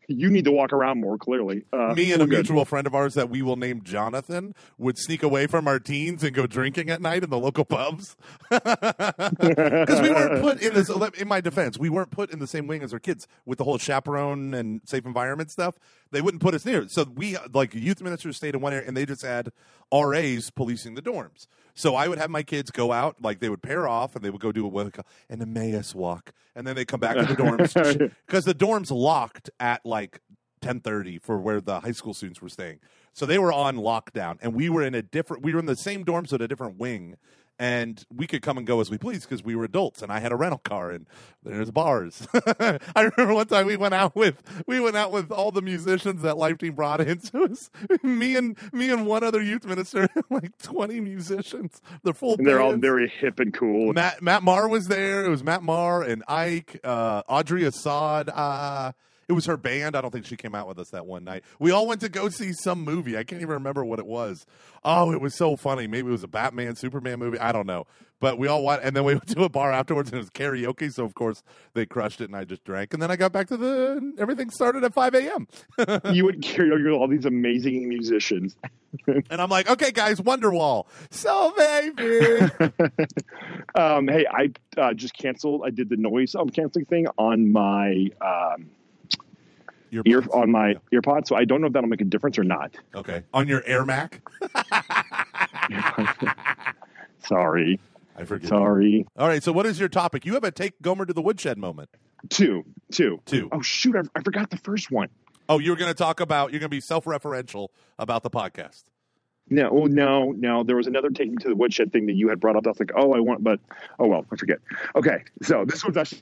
[0.08, 1.18] You need to walk around more.
[1.18, 2.40] Clearly, uh, Me and a good.
[2.40, 6.24] mutual friend of ours that we will name Jonathan would sneak away from our teens
[6.24, 8.16] and go drinking at night in the local pubs
[8.50, 10.90] because we weren't put in this.
[11.20, 13.64] In my defense, we weren't put in the same wing as our kids with the
[13.64, 15.76] whole chaperone and safe environment stuff.
[16.12, 16.86] They wouldn't put us near.
[16.90, 19.52] So we like youth ministers stayed in one area and they just had
[19.94, 21.48] RAs policing the dorms.
[21.74, 24.30] So I would have my kids go out, like they would pair off and they
[24.30, 24.98] would go do a what
[25.30, 29.50] an Emmaus walk, and then they come back to the dorms because the dorms locked
[29.60, 30.20] at like
[30.62, 32.80] ten thirty for where the high school students were staying.
[33.14, 35.44] So they were on lockdown, and we were in a different.
[35.44, 37.18] We were in the same dorms but a different wing,
[37.60, 40.20] and we could come and go as we pleased because we were adults, and I
[40.20, 41.06] had a rental car, and
[41.44, 42.28] there's bars.
[42.34, 46.22] I remember one time we went out with we went out with all the musicians
[46.24, 47.20] that Life Teen brought in.
[47.20, 47.70] So it was
[48.04, 51.82] me and me and one other youth minister, like twenty musicians.
[52.04, 52.36] They're full.
[52.38, 53.94] And they're all very hip and cool.
[53.94, 55.24] Matt Matt Maher was there.
[55.24, 58.30] It was Matt Maher and Ike, uh, Audrey Assad.
[58.30, 58.94] Uh,
[59.32, 59.96] it was her band.
[59.96, 61.46] I don't think she came out with us that one night.
[61.58, 63.18] We all went to go see some movie.
[63.18, 64.46] I can't even remember what it was.
[64.84, 65.88] Oh, it was so funny.
[65.88, 67.40] Maybe it was a Batman, Superman movie.
[67.40, 67.88] I don't know.
[68.20, 70.30] But we all went, and then we went to a bar afterwards, and it was
[70.32, 70.92] karaoke.
[70.92, 73.48] So of course they crushed it, and I just drank, and then I got back
[73.48, 74.16] to the.
[74.20, 75.48] Everything started at five a.m.
[76.14, 78.58] you would carry with all these amazing musicians.
[79.08, 80.88] and I'm like, okay, guys, Wonderwall.
[81.10, 82.52] So baby.
[83.74, 85.62] Um, hey, I uh, just canceled.
[85.66, 88.70] I did the noise um, canceling thing on my um,
[89.92, 92.44] Your ear on my earpod, so I don't know if that'll make a difference or
[92.44, 92.76] not.
[92.96, 93.24] Okay.
[93.34, 94.22] On your Air Mac.
[97.24, 97.80] Sorry,
[98.18, 98.50] I forget.
[98.50, 99.06] sorry.
[99.16, 99.44] All right.
[99.44, 100.26] So, what is your topic?
[100.26, 101.90] You have a take Gomer to the woodshed moment.
[102.30, 103.48] Two, two, Two.
[103.52, 105.10] Oh shoot, I, I forgot the first one.
[105.48, 106.52] Oh, you're going to talk about.
[106.52, 107.68] You're going to be self-referential
[108.00, 108.84] about the podcast.
[109.50, 110.64] No, oh, no, no.
[110.64, 112.66] There was another taking to the woodshed thing that you had brought up.
[112.66, 113.60] I was like, oh, I want, but
[114.00, 114.60] oh well, I forget.
[114.96, 116.22] Okay, so this was actually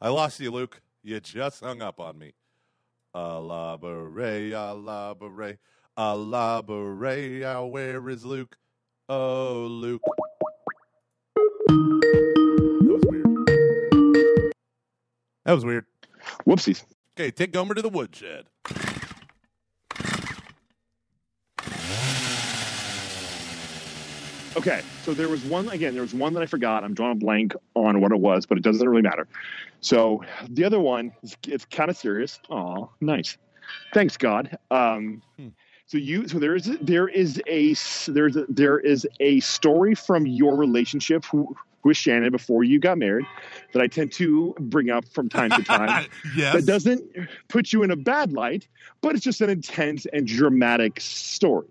[0.00, 0.80] I lost you, Luke.
[1.02, 2.32] You just hung up on me.
[3.14, 5.58] Allah beret, Allah beret,
[5.96, 7.42] Allah beret.
[7.44, 8.56] ah, Where is Luke?
[9.08, 10.02] Oh, Luke.
[11.68, 14.52] That was weird.
[15.44, 15.86] That was weird.
[16.46, 16.84] whoopsies.
[17.18, 18.46] Okay, take Gomer to the woodshed.
[24.60, 25.94] Okay, so there was one again.
[25.94, 26.84] There was one that I forgot.
[26.84, 29.26] I'm drawing a blank on what it was, but it doesn't really matter.
[29.80, 32.38] So the other one, is, it's kind of serious.
[32.50, 33.38] Oh, nice.
[33.94, 34.58] Thanks God.
[34.70, 35.48] Um, Hmm.
[35.86, 37.74] So you, so there is there is a
[38.12, 41.24] there's a, there is a story from your relationship
[41.82, 43.24] with Shannon before you got married
[43.72, 46.06] that I tend to bring up from time to time.
[46.36, 46.54] yes.
[46.54, 47.02] that doesn't
[47.48, 48.68] put you in a bad light,
[49.00, 51.66] but it's just an intense and dramatic story.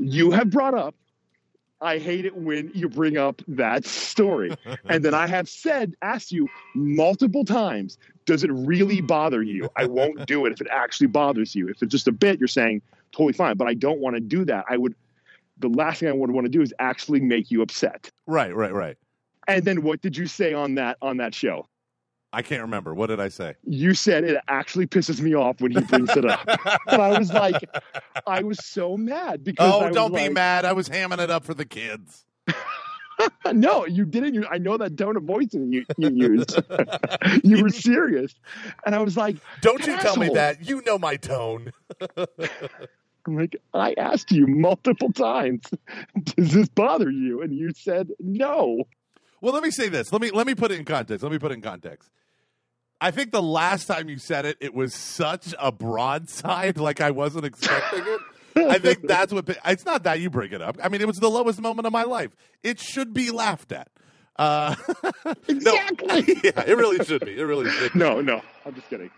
[0.00, 0.94] You have brought up,
[1.84, 4.56] I hate it when you bring up that story.
[4.86, 9.68] and then I have said, asked you multiple times, does it really bother you?
[9.76, 11.68] I won't do it if it actually bothers you.
[11.68, 12.80] If it's just a bit, you're saying,
[13.12, 14.64] totally fine, but I don't want to do that.
[14.68, 14.94] I would,
[15.58, 18.10] the last thing I would want to do is actually make you upset.
[18.26, 18.96] right, right, right.
[19.46, 21.68] And then what did you say on that on that show?
[22.34, 22.92] I can't remember.
[22.94, 23.54] What did I say?
[23.64, 26.46] you said it actually pisses me off when he brings it up.
[26.88, 27.64] and I was like,
[28.26, 30.64] I was so mad because Oh, was don't be like, mad.
[30.64, 32.24] I was hamming it up for the kids.
[33.52, 34.34] No, you didn't.
[34.34, 36.60] You, I know that tone of voice that you, you used.
[37.44, 38.34] you were serious.
[38.84, 40.68] And I was like, Don't you tell me that.
[40.68, 41.72] You know my tone.
[42.18, 45.62] I'm like, I asked you multiple times,
[46.36, 47.40] does this bother you?
[47.40, 48.82] And you said no.
[49.40, 50.12] Well, let me say this.
[50.12, 51.22] Let me let me put it in context.
[51.22, 52.10] Let me put it in context.
[53.04, 57.10] I think the last time you said it, it was such a broadside, like I
[57.10, 58.20] wasn't expecting it.
[58.56, 59.46] I think that's what.
[59.66, 60.78] It's not that you bring it up.
[60.82, 62.30] I mean, it was the lowest moment of my life.
[62.62, 63.90] It should be laughed at.
[64.36, 64.74] Uh,
[65.48, 66.06] Exactly.
[66.06, 66.14] No,
[66.44, 67.38] yeah, it really should be.
[67.38, 67.92] It really should.
[67.92, 67.98] Be.
[67.98, 69.10] No, no, I'm just kidding.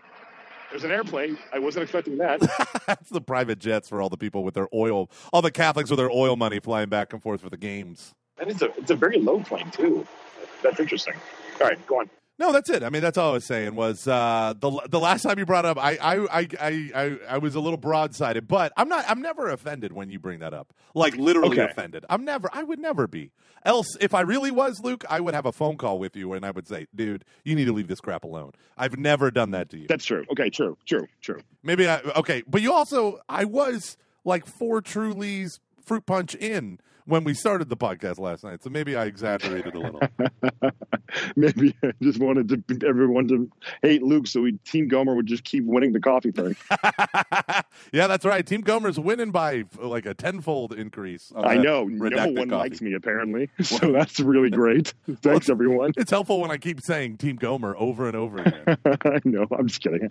[0.69, 1.37] There's an airplane.
[1.53, 2.41] I wasn't expecting that.
[2.87, 5.97] That's the private jets for all the people with their oil, all the Catholics with
[5.97, 8.13] their oil money flying back and forth for the games.
[8.37, 10.05] And it's a it's a very low plane too.
[10.61, 11.13] That's interesting.
[11.61, 12.09] All right, go on.
[12.39, 12.83] No, that's it.
[12.83, 15.65] I mean, that's all I was saying was uh, the the last time you brought
[15.65, 16.47] up, I I, I
[16.95, 19.05] I I was a little broadsided, but I'm not.
[19.09, 20.71] I'm never offended when you bring that up.
[20.93, 21.71] Like literally Okay.
[21.71, 22.05] offended.
[22.09, 22.49] I'm never.
[22.53, 23.31] I would never be.
[23.65, 26.45] Else, if I really was Luke, I would have a phone call with you and
[26.45, 29.69] I would say, "Dude, you need to leave this crap alone." I've never done that
[29.71, 29.87] to you.
[29.87, 30.23] That's true.
[30.31, 31.41] Okay, true, true, true.
[31.63, 37.23] Maybe I okay, but you also I was like four Truly's fruit punch in when
[37.23, 40.01] we started the podcast last night, so maybe I exaggerated a little.
[41.35, 43.49] Maybe I just wanted to, everyone to
[43.81, 46.55] hate Luke, so we, Team Gomer would just keep winning the coffee thing.
[47.93, 48.45] yeah, that's right.
[48.45, 51.31] Team Gomer's winning by like a tenfold increase.
[51.35, 52.55] I know no one coffee.
[52.55, 54.93] likes me apparently, so that's really great.
[55.21, 55.93] Thanks, everyone.
[55.95, 58.77] It's helpful when I keep saying Team Gomer over and over again.
[58.85, 59.47] I know.
[59.57, 60.09] I'm just kidding.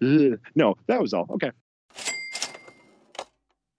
[0.00, 0.38] Mm.
[0.54, 1.26] no, that was all.
[1.30, 1.50] Okay.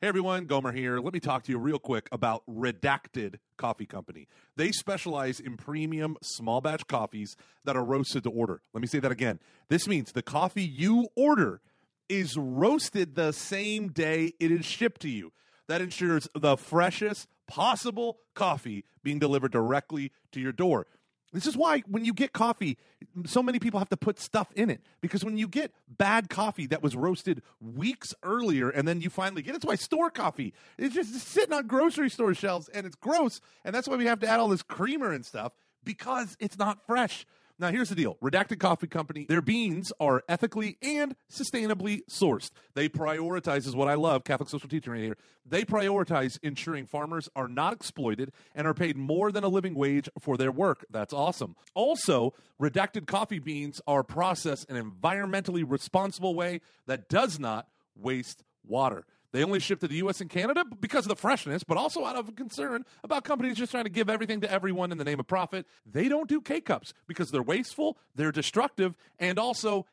[0.02, 0.98] Hey everyone, Gomer here.
[0.98, 4.28] Let me talk to you real quick about Redacted Coffee Company.
[4.56, 8.64] They specialize in premium small batch coffees that are roasted to order.
[8.74, 9.40] Let me say that again.
[9.70, 11.62] This means the coffee you order
[12.10, 15.34] is roasted the same day it is shipped to you.
[15.68, 20.88] That ensures the freshest possible coffee being delivered directly to your door.
[21.34, 22.78] This is why when you get coffee,
[23.26, 26.66] so many people have to put stuff in it because when you get bad coffee
[26.68, 30.54] that was roasted weeks earlier and then you finally get it, it's why store coffee
[30.78, 33.40] is just sitting on grocery store shelves and it's gross.
[33.64, 36.86] And that's why we have to add all this creamer and stuff because it's not
[36.86, 37.26] fresh.
[37.62, 42.50] Now, here's the deal Redacted Coffee Company, their beans are ethically and sustainably sourced.
[42.74, 45.18] They prioritize, is what I love, Catholic social teaching right here.
[45.46, 50.10] They prioritize ensuring farmers are not exploited and are paid more than a living wage
[50.20, 50.86] for their work.
[50.90, 51.56] That's awesome.
[51.76, 58.44] Also, Redacted coffee beans are processed in an environmentally responsible way that does not waste
[58.68, 59.06] water.
[59.32, 60.20] They only ship to the U.S.
[60.20, 63.86] and Canada because of the freshness, but also out of concern about companies just trying
[63.86, 65.66] to give everything to everyone in the name of profit.
[65.86, 69.86] They don't do K cups because they're wasteful, they're destructive, and also,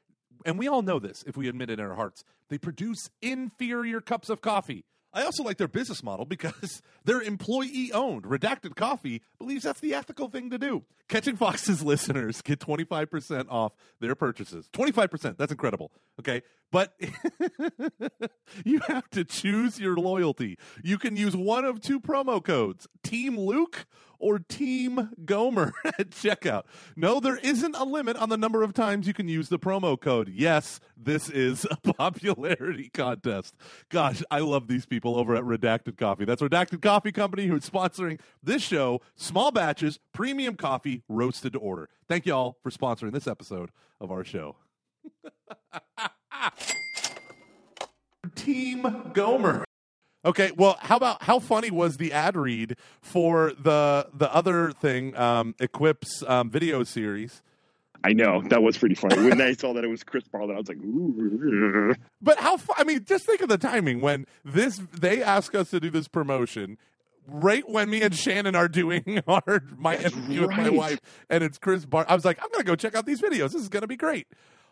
[0.44, 4.00] and we all know this if we admit it in our hearts, they produce inferior
[4.00, 4.84] cups of coffee.
[5.12, 8.24] I also like their business model because they're employee owned.
[8.24, 10.84] Redacted Coffee believes that's the ethical thing to do.
[11.08, 14.68] Catching Foxes listeners get 25% off their purchases.
[14.72, 15.36] 25%.
[15.38, 15.90] That's incredible.
[16.20, 16.42] Okay.
[16.70, 16.94] But
[18.64, 20.58] you have to choose your loyalty.
[20.82, 23.86] You can use one of two promo codes Team Luke
[24.18, 26.64] or Team Gomer at checkout.
[26.96, 29.98] No, there isn't a limit on the number of times you can use the promo
[29.98, 30.28] code.
[30.28, 33.54] Yes, this is a popularity contest.
[33.88, 36.24] Gosh, I love these people over at Redacted Coffee.
[36.24, 41.88] That's Redacted Coffee Company who's sponsoring this show, small batches, premium coffee, roasted to order.
[42.08, 44.56] Thank you all for sponsoring this episode of our show.
[48.34, 49.64] Team Gomer.
[50.24, 55.16] Okay, well, how about how funny was the ad read for the the other thing,
[55.16, 57.42] um, Equip's um, video series?
[58.04, 59.16] I know that was pretty funny.
[59.16, 61.94] When I saw that it was Chris Bartlett, I was like, Ooh.
[62.20, 62.56] But how?
[62.56, 65.90] fu- I mean, just think of the timing when this they ask us to do
[65.90, 66.78] this promotion.
[67.30, 71.44] Right when me and Shannon are doing our my That's interview with my wife, and
[71.44, 72.06] it's Chris Bart.
[72.08, 73.52] I was like, I'm gonna go check out these videos.
[73.52, 74.26] This is gonna be great.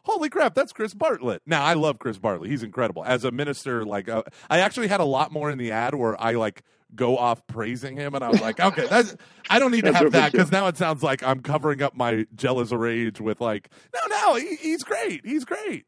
[0.06, 1.42] Holy crap, that's Chris Bartlett.
[1.46, 2.48] Now I love Chris Bartlett.
[2.48, 3.84] He's incredible as a minister.
[3.84, 6.62] Like uh, I actually had a lot more in the ad where I like
[6.94, 9.16] go off praising him, and I was like, okay, that's
[9.50, 12.24] I don't need to have that because now it sounds like I'm covering up my
[12.36, 15.26] jealous rage with like, no, no, he, he's great.
[15.26, 15.86] He's great.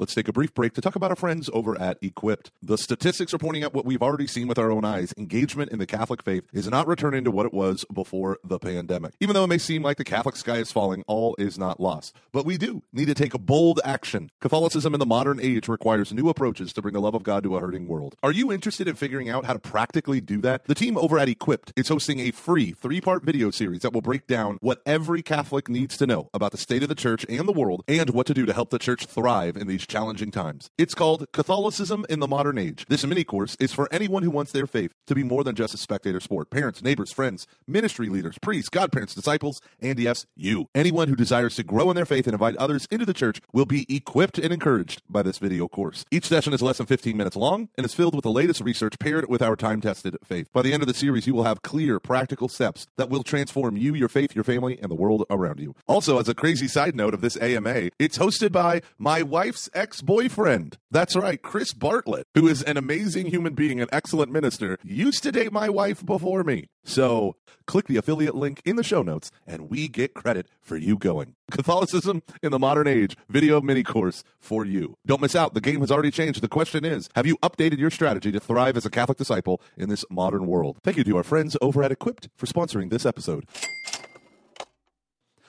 [0.00, 2.50] Let's take a brief break to talk about our friends over at Equipped.
[2.62, 5.12] The statistics are pointing out what we've already seen with our own eyes.
[5.18, 9.12] Engagement in the Catholic faith is not returning to what it was before the pandemic.
[9.20, 12.16] Even though it may seem like the Catholic sky is falling, all is not lost.
[12.32, 14.30] But we do need to take a bold action.
[14.40, 17.56] Catholicism in the modern age requires new approaches to bring the love of God to
[17.56, 18.16] a hurting world.
[18.22, 20.64] Are you interested in figuring out how to practically do that?
[20.64, 24.00] The team over at Equipped is hosting a free three part video series that will
[24.00, 27.46] break down what every Catholic needs to know about the state of the church and
[27.46, 30.70] the world and what to do to help the church thrive in these challenging times.
[30.78, 32.86] It's called Catholicism in the Modern Age.
[32.88, 35.74] This mini course is for anyone who wants their faith to be more than just
[35.74, 36.48] a spectator sport.
[36.48, 40.68] Parents, neighbors, friends, ministry leaders, priests, godparents, disciples, and yes, you.
[40.74, 43.66] Anyone who desires to grow in their faith and invite others into the church will
[43.66, 46.04] be equipped and encouraged by this video course.
[46.10, 48.98] Each session is less than 15 minutes long and is filled with the latest research
[49.00, 50.48] paired with our time tested faith.
[50.52, 53.76] By the end of the series, you will have clear, practical steps that will transform
[53.76, 55.74] you, your faith, your family, and the world around you.
[55.88, 60.02] Also, as a crazy side note of this AMA, it's hosted by my wife's ex
[60.02, 60.76] boyfriend.
[60.90, 65.32] That's right, Chris Bartlett, who is an amazing human being, an excellent minister, used to
[65.32, 66.68] date my wife before me.
[66.84, 70.98] So click the affiliate link in the show notes and we get credit for you
[70.98, 71.34] going.
[71.50, 74.96] Catholicism in the modern age video mini course for you.
[75.06, 75.54] Don't miss out.
[75.54, 76.42] The game has already changed.
[76.42, 79.88] The question is Have you updated your strategy to thrive as a Catholic disciple in
[79.88, 80.76] this modern world?
[80.84, 83.46] Thank you to our friends over at Equipped for sponsoring this episode.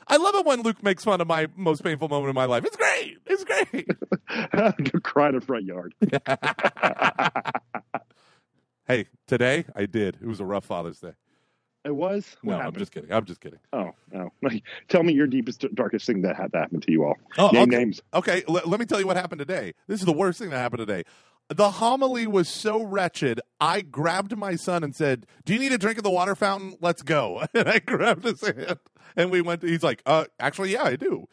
[0.08, 2.66] I love it when Luke makes fun of my most painful moment in my life.
[2.66, 3.18] It's great.
[3.26, 3.88] It's great.
[5.04, 5.94] Cry in the front yard.
[8.88, 10.18] hey, today I did.
[10.22, 11.14] It was a rough Father's Day.
[11.84, 12.26] It was.
[12.44, 13.12] What No, I'm just kidding.
[13.12, 13.60] I'm just kidding.
[13.74, 14.26] Oh, no.
[14.26, 14.30] Oh.
[14.44, 17.16] Like, tell me your deepest, darkest thing that had happened to you all.
[17.38, 17.78] Oh, Name okay.
[17.78, 18.02] names.
[18.14, 19.74] Okay, l- let me tell you what happened today.
[19.88, 21.04] This is the worst thing that happened today.
[21.50, 23.42] The homily was so wretched.
[23.60, 26.78] I grabbed my son and said, "Do you need a drink of the water fountain?
[26.80, 28.78] Let's go." And I grabbed his hand,
[29.16, 29.64] and we went.
[29.64, 31.28] he's like, "Uh, actually, yeah, I do."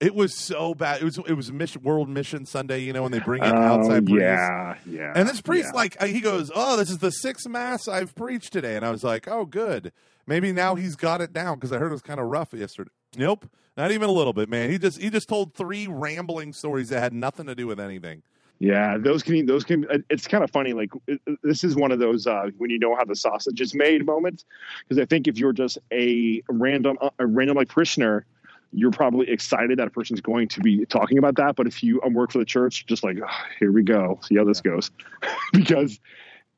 [0.00, 1.00] It was so bad.
[1.00, 3.56] It was it was mission, World Mission Sunday, you know, and they bring in Oh,
[3.56, 4.20] outside priests.
[4.20, 5.12] yeah, yeah.
[5.14, 5.76] And this priest, yeah.
[5.76, 9.04] like, he goes, "Oh, this is the sixth mass I've preached today," and I was
[9.04, 9.92] like, "Oh, good.
[10.26, 12.90] Maybe now he's got it down because I heard it was kind of rough yesterday."
[13.16, 14.68] Nope, not even a little bit, man.
[14.70, 18.22] He just he just told three rambling stories that had nothing to do with anything.
[18.60, 19.84] Yeah, those can those can.
[20.08, 20.72] It's kind of funny.
[20.72, 23.74] Like it- this is one of those uh, when you know how the sausage is
[23.74, 24.44] made moments.
[24.88, 28.24] Because I think if you're just a random a random like parishioner,
[28.72, 31.56] you're probably excited that a person's going to be talking about that.
[31.56, 34.36] But if you um, work for the church, just like "Ah, here we go, see
[34.36, 34.90] how this goes,
[35.52, 36.00] because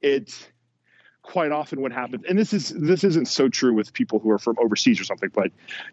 [0.03, 0.49] it's
[1.23, 2.25] quite often what happens.
[2.29, 5.31] And this is this isn't so true with people who are from overseas or something,
[5.33, 5.51] but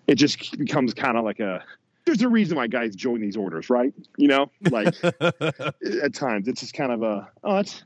[0.07, 1.63] it just becomes kind of like a.
[2.05, 3.93] There's a reason why guys join these orders, right?
[4.17, 7.83] You know, like at times it's just kind of a oh that's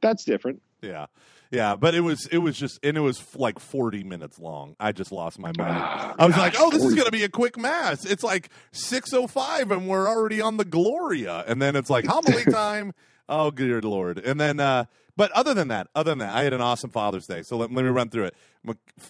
[0.00, 1.06] that's different Yeah,
[1.50, 4.74] yeah, but it was it was just and it was like forty minutes long.
[4.80, 5.76] I just lost my mind.
[5.76, 8.48] Ah, I was like, "Oh, this is going to be a quick mass." It's like
[8.72, 12.94] six oh five, and we're already on the Gloria, and then it's like homily time.
[13.28, 14.18] oh, good lord!
[14.18, 17.26] And then, uh, but other than that, other than that, I had an awesome Father's
[17.26, 17.42] Day.
[17.42, 18.34] So let, let me run through it.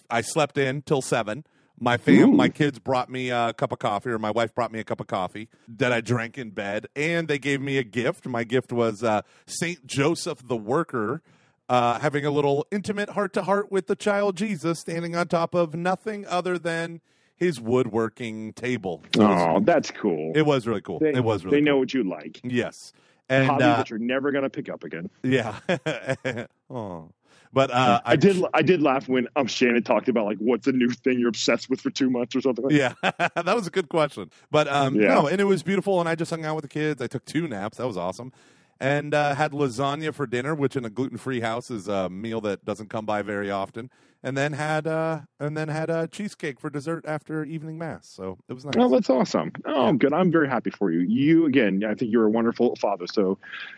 [0.09, 1.45] I slept in till seven.
[1.83, 2.31] My fam, Ooh.
[2.31, 5.01] my kids brought me a cup of coffee, or my wife brought me a cup
[5.01, 8.25] of coffee that I drank in bed, and they gave me a gift.
[8.25, 11.21] My gift was uh, Saint Joseph the Worker,
[11.67, 15.53] uh, having a little intimate heart to heart with the child Jesus, standing on top
[15.53, 17.01] of nothing other than
[17.35, 19.03] his woodworking table.
[19.19, 20.99] Oh that's cool it was really cool.
[20.99, 21.79] they, it was really they know cool.
[21.79, 22.93] what you like Yes,
[23.27, 25.59] and hobby uh, that you're never going to pick up again yeah.
[26.69, 27.09] oh,
[27.53, 30.71] but uh, I, did i did laugh when um shannon talked about like what's a
[30.71, 33.69] new thing you're obsessed with for two months or something like Yeah, that was a
[33.69, 34.29] good question.
[34.51, 35.13] But um, Yeah.
[35.15, 37.01] no, and it was beautiful, and I just hung out with the kids.
[37.01, 37.77] I took two naps.
[37.77, 38.33] That was awesome.
[38.79, 42.41] And uh, had lasagna for dinner, which in a gluten free house is a meal
[42.41, 43.89] that doesn't come by very often.
[44.25, 48.07] And then had uh, and then had a cheesecake for dessert after evening mass.
[48.07, 48.73] So it was nice.
[48.77, 49.51] Oh, that's awesome.
[49.65, 49.91] Oh, Yeah.
[49.97, 50.13] good.
[50.13, 51.01] I'm very happy for you.
[51.01, 53.05] You, again, I think you're a wonderful father.
[53.05, 53.37] So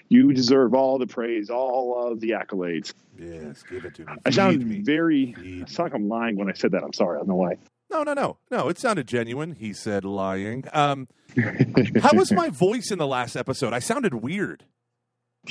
[0.09, 2.93] you deserve all the praise, all of the accolades.
[3.17, 4.13] yes, give it to me.
[4.23, 4.81] I sound me.
[4.81, 6.83] very, Feed I sound like I'm lying when I said that.
[6.83, 7.15] I'm sorry.
[7.15, 7.57] I don't know why.
[7.91, 8.69] No, no, no, no.
[8.69, 9.53] It sounded genuine.
[9.53, 10.65] He said lying.
[10.73, 11.07] Um,
[12.03, 13.73] how was my voice in the last episode?
[13.73, 14.63] I sounded weird.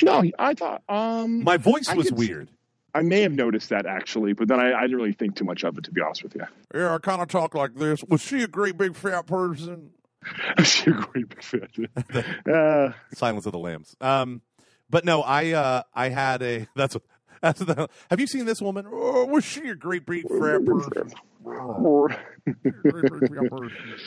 [0.05, 2.51] no, I thought, um, My voice was could- weird.
[2.95, 5.65] I may have noticed that actually, but then I, I didn't really think too much
[5.65, 6.47] of it, to be honest with you.
[6.73, 8.05] Yeah, I kind of talk like this.
[8.05, 9.91] Was she a great big fat person?
[10.87, 11.69] You're a great big fan.
[12.53, 13.97] Uh, Silence of the Lambs.
[14.01, 14.43] Um,
[14.89, 17.03] but no, I uh, I had a that's what
[17.41, 17.89] that's the.
[18.11, 18.87] Have you seen this woman?
[18.91, 21.11] Oh, was she a great big fat person?
[21.45, 23.99] Great big fat person.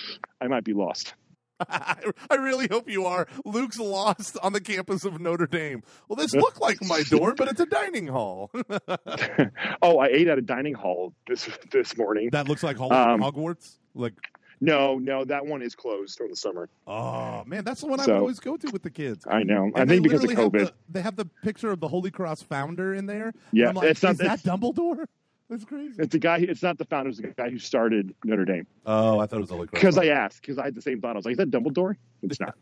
[0.42, 1.14] I might be lost.
[1.60, 1.98] I,
[2.30, 3.28] I really hope you are.
[3.46, 5.84] Luke's lost on the campus of Notre Dame.
[6.08, 8.52] Well, this looked like my dorm, but it's a dining hall.
[9.82, 12.30] oh, I ate at a dining hall this this morning.
[12.32, 13.78] that looks like Um, Hogwarts.
[13.96, 14.14] Like,
[14.62, 16.70] No, no, that one is closed during the summer.
[16.86, 19.26] oh man, that's the one I So- would always go to with the kids.
[19.30, 19.72] I know.
[19.76, 20.74] I And they think because of literally have COVID.
[20.88, 23.34] the- they have the picture of the Holy Cross founder in there.
[23.52, 25.06] Yeah, I'm like, it's not- is that it's- Dumbledore?
[25.50, 25.96] That's crazy.
[25.98, 26.38] It's the guy.
[26.40, 27.10] It's not the founder.
[27.10, 28.68] It's the guy who started Notre Dame.
[28.86, 29.82] Oh, I thought it was Holy Cross.
[29.82, 30.42] Because I asked.
[30.42, 31.12] Because I had the same thought.
[31.12, 32.56] I was like, "Is that Dumbledore?" It's not.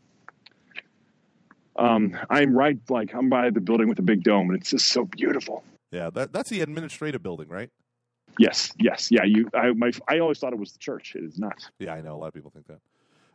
[1.76, 2.78] um, I'm right.
[2.90, 5.64] Like I'm by the building with the big dome, and it's just so beautiful.
[5.92, 7.70] yeah, that, that's the administrative building, right?
[8.38, 9.24] Yes, yes, yeah.
[9.24, 11.16] You, I, my, I always thought it was the church.
[11.16, 11.54] It is not.
[11.80, 12.80] Yeah, I know a lot of people think that.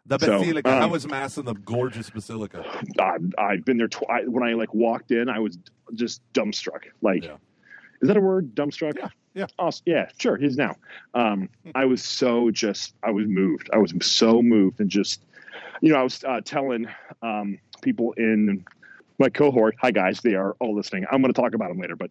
[0.07, 0.69] The So, basilica.
[0.69, 2.65] I um, was mass in the gorgeous basilica.
[2.99, 3.89] I, I've been there.
[3.89, 5.59] Tw- I, when I like walked in, I was
[5.95, 6.85] just dumbstruck.
[7.01, 7.37] Like, Yeah.
[8.03, 8.55] is that a word?
[8.55, 8.97] Dumbstruck.
[8.99, 9.47] Yeah, yeah.
[9.59, 9.85] Awesome.
[9.87, 10.37] Yeah, sure.
[10.37, 10.77] Is now.
[11.15, 12.95] Um, I was so just.
[13.03, 13.71] I was moved.
[13.73, 15.23] I was so moved, and just,
[15.81, 16.87] you know, I was uh, telling
[17.23, 18.65] um, people in
[19.19, 19.77] my cohort.
[19.81, 21.07] Hi guys, they are all listening.
[21.11, 22.11] I'm going to talk about them later, but.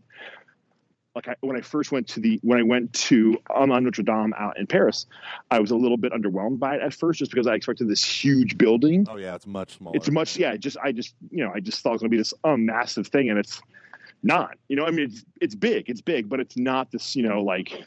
[1.16, 4.58] Like I, when I first went to the when I went to Notre Dame out
[4.60, 5.08] in Paris,
[5.50, 8.04] I was a little bit underwhelmed by it at first, just because I expected this
[8.06, 9.98] huge building, Oh yeah, it's much smaller.
[9.98, 12.14] it's much yeah just i just you know i just thought it was going to
[12.16, 13.60] be this um, massive thing and it's
[14.24, 17.24] not you know i mean it's it's big it's big but it's not this you
[17.24, 17.84] know like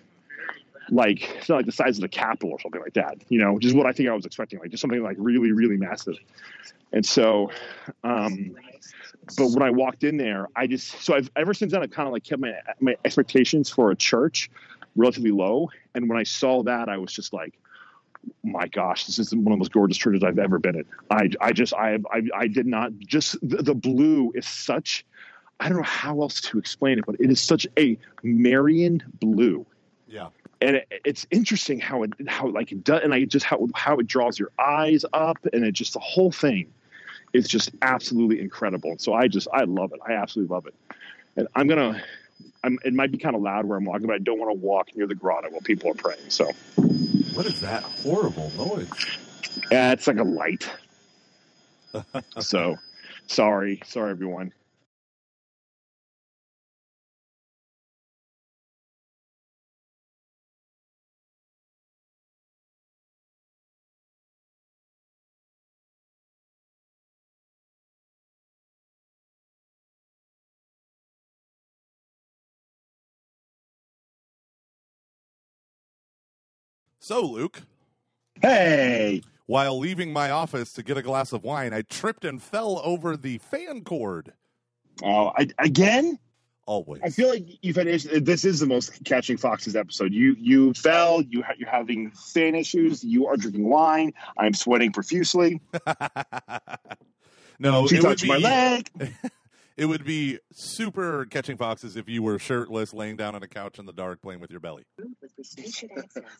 [0.91, 3.53] like it's not like the size of the capital or something like that you know
[3.53, 6.16] which is what i think i was expecting like just something like really really massive
[6.93, 7.51] and so
[8.05, 8.55] um
[9.37, 12.07] but when i walked in there i just so i've ever since then i've kind
[12.07, 14.51] of like kept my my expectations for a church
[14.97, 17.59] relatively low and when i saw that i was just like
[18.45, 20.85] my gosh, this is one of the most gorgeous churches I've ever been in.
[21.11, 25.05] I, I just, I, I, I did not just the, the blue is such.
[25.62, 29.64] I don't know how else to explain it, but it is such a Marian blue
[30.08, 30.28] Yeah.
[30.60, 33.98] and it, it's interesting how it how like it does and I just how how
[33.98, 36.72] it draws your eyes up and it just the whole thing
[37.32, 38.96] is just absolutely incredible.
[38.98, 40.00] So I just I love it.
[40.06, 40.74] I absolutely love it.
[41.36, 42.02] And I'm gonna
[42.64, 44.58] I'm it might be kind of loud where I'm walking, but I don't want to
[44.60, 46.28] walk near the grotto while people are praying.
[46.28, 46.50] So
[47.34, 48.90] What is that horrible noise?
[49.70, 50.68] yeah, it's like a light.
[52.40, 52.76] so
[53.28, 54.52] sorry, sorry everyone.
[77.05, 77.62] So, Luke,
[78.40, 82.80] Hey, while leaving my office to get a glass of wine, I tripped and fell
[82.84, 84.32] over the fan cord.
[85.03, 86.20] oh, I, again.
[86.64, 87.03] Always.
[87.03, 88.12] I feel like you've had issues.
[88.12, 90.12] Uh, this is the most catching foxes episode.
[90.12, 91.22] You you fell.
[91.22, 93.03] You ha- you're having fan issues.
[93.03, 94.12] You are drinking wine.
[94.38, 95.61] I'm sweating profusely.
[97.59, 98.88] no, she touched my leg.
[99.77, 103.79] It would be super catching foxes if you were shirtless, laying down on a couch
[103.79, 104.85] in the dark, playing with your belly.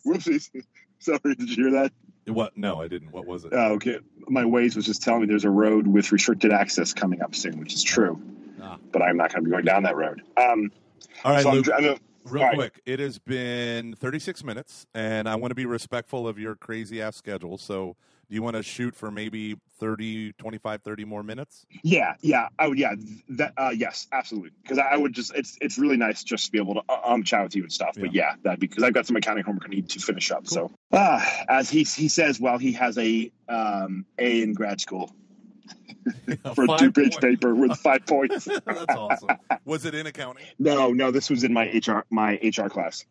[0.05, 0.49] Whoopsies.
[0.99, 1.91] Sorry, did you hear that?
[2.27, 2.57] What?
[2.57, 3.11] No, I didn't.
[3.11, 3.51] What was it?
[3.53, 3.99] Oh, okay.
[4.27, 7.59] My Waze was just telling me there's a road with restricted access coming up soon,
[7.59, 8.21] which is true.
[8.61, 8.77] Ah.
[8.91, 10.21] But I'm not going to be going down that road.
[10.37, 10.71] Um,
[11.25, 11.67] All right, so I'm, Luke.
[11.75, 12.55] I'm gonna- Real All right.
[12.55, 17.01] quick, it has been 36 minutes, and I want to be respectful of your crazy
[17.01, 17.57] ass schedule.
[17.57, 17.97] So,
[18.33, 21.67] do you want to shoot for maybe 30, 25, 30 more minutes?
[21.83, 22.79] yeah, yeah, I would.
[22.79, 22.95] Yeah,
[23.29, 23.53] that.
[23.55, 24.49] Uh, yes, absolutely.
[24.63, 25.35] Because I would just.
[25.35, 27.71] It's it's really nice just to be able to uh, um chat with you and
[27.71, 27.95] stuff.
[27.95, 30.47] But yeah, that because I've got some accounting homework I need to finish up.
[30.47, 35.13] So, uh, as he he says, well, he has a um A in grad school
[36.55, 38.45] for a two page paper with five points.
[38.65, 39.29] That's awesome.
[39.63, 40.45] Was it in accounting?
[40.57, 43.05] No, no, this was in my HR my HR class.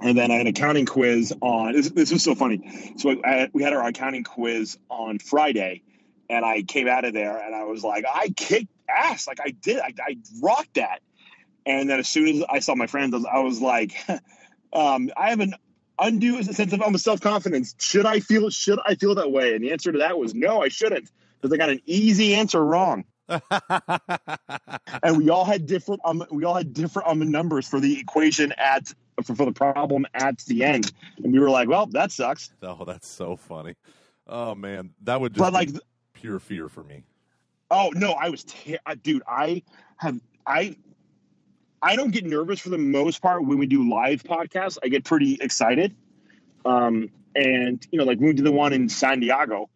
[0.00, 1.72] And then I had an accounting quiz on.
[1.72, 2.94] This, this was so funny.
[2.96, 5.82] So I, we had our accounting quiz on Friday,
[6.28, 9.50] and I came out of there and I was like, I kicked ass, like I
[9.50, 11.00] did, I, I rocked that.
[11.66, 13.92] And then as soon as I saw my friends, I was like,
[14.72, 15.54] um, I have an
[15.98, 17.74] undue sense of almost self confidence.
[17.78, 19.54] Should I feel should I feel that way?
[19.54, 22.64] And the answer to that was no, I shouldn't, because I got an easy answer
[22.64, 23.04] wrong
[25.02, 28.52] and we all had different um, we all had different um, numbers for the equation
[28.52, 28.92] at
[29.22, 30.92] for, for the problem at the end
[31.22, 33.74] and we were like well that sucks oh, that's so funny.
[34.26, 37.04] Oh man, that would just but be like pure fear for me.
[37.70, 39.62] oh no i was ter- dude i
[39.96, 40.76] have i
[41.82, 45.04] i don't get nervous for the most part when we do live podcasts i get
[45.04, 45.96] pretty excited
[46.64, 49.70] um and you know like when we did the one in san diego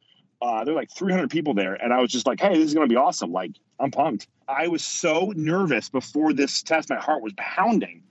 [0.45, 2.75] uh, there were like 300 people there, and I was just like, "Hey, this is
[2.75, 4.29] going to be awesome!" Like, I'm pumped.
[4.47, 8.03] I was so nervous before this test; my heart was pounding,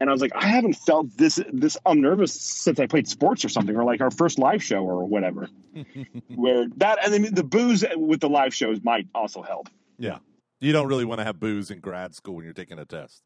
[0.00, 3.44] and I was like, "I haven't felt this this I'm nervous since I played sports
[3.44, 5.48] or something, or like our first live show or whatever."
[6.34, 9.68] Where that and then the booze with the live shows might also help.
[9.98, 10.18] Yeah.
[10.60, 13.22] You don't really want to have booze in grad school when you're taking a test.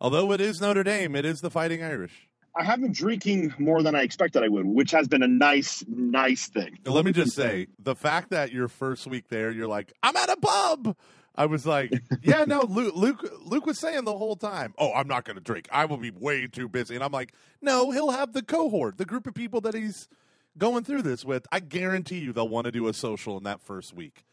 [0.00, 2.28] Although it is Notre Dame, it is the Fighting Irish.
[2.54, 5.84] I have been drinking more than I expected I would, which has been a nice,
[5.88, 6.78] nice thing.
[6.86, 10.30] Let me just say the fact that your first week there, you're like, I'm at
[10.30, 10.96] a pub.
[11.36, 15.06] I was like, yeah, no, Luke, Luke, Luke was saying the whole time, oh, I'm
[15.08, 15.68] not going to drink.
[15.70, 16.94] I will be way too busy.
[16.94, 20.08] And I'm like, no, he'll have the cohort, the group of people that he's
[20.56, 21.46] going through this with.
[21.52, 24.24] I guarantee you they'll want to do a social in that first week.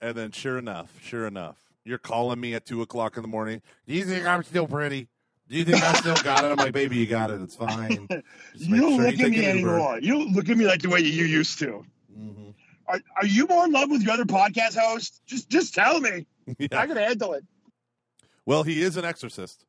[0.00, 3.62] And then sure enough, sure enough, you're calling me at two o'clock in the morning.
[3.86, 5.08] Do you think I'm still pretty?
[5.48, 6.52] Do you think I still got it?
[6.52, 7.40] I'm like, baby, you got it.
[7.42, 8.08] It's fine.
[8.54, 9.98] You don't sure look at me an anymore.
[10.00, 11.84] You don't look at me like the way you used to.
[12.16, 12.54] Mhm.
[12.86, 15.20] Are, are you more in love with your other podcast host?
[15.26, 16.26] Just just tell me.
[16.58, 16.80] Yeah.
[16.80, 17.44] I can handle it.
[18.46, 19.64] Well, he is an exorcist.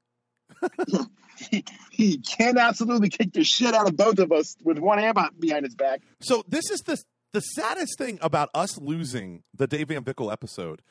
[1.49, 5.17] He, he can absolutely kick the shit out of both of us with one hand
[5.39, 6.01] behind his back.
[6.19, 7.01] So this is the
[7.33, 10.81] the saddest thing about us losing the Dave Van Vickle episode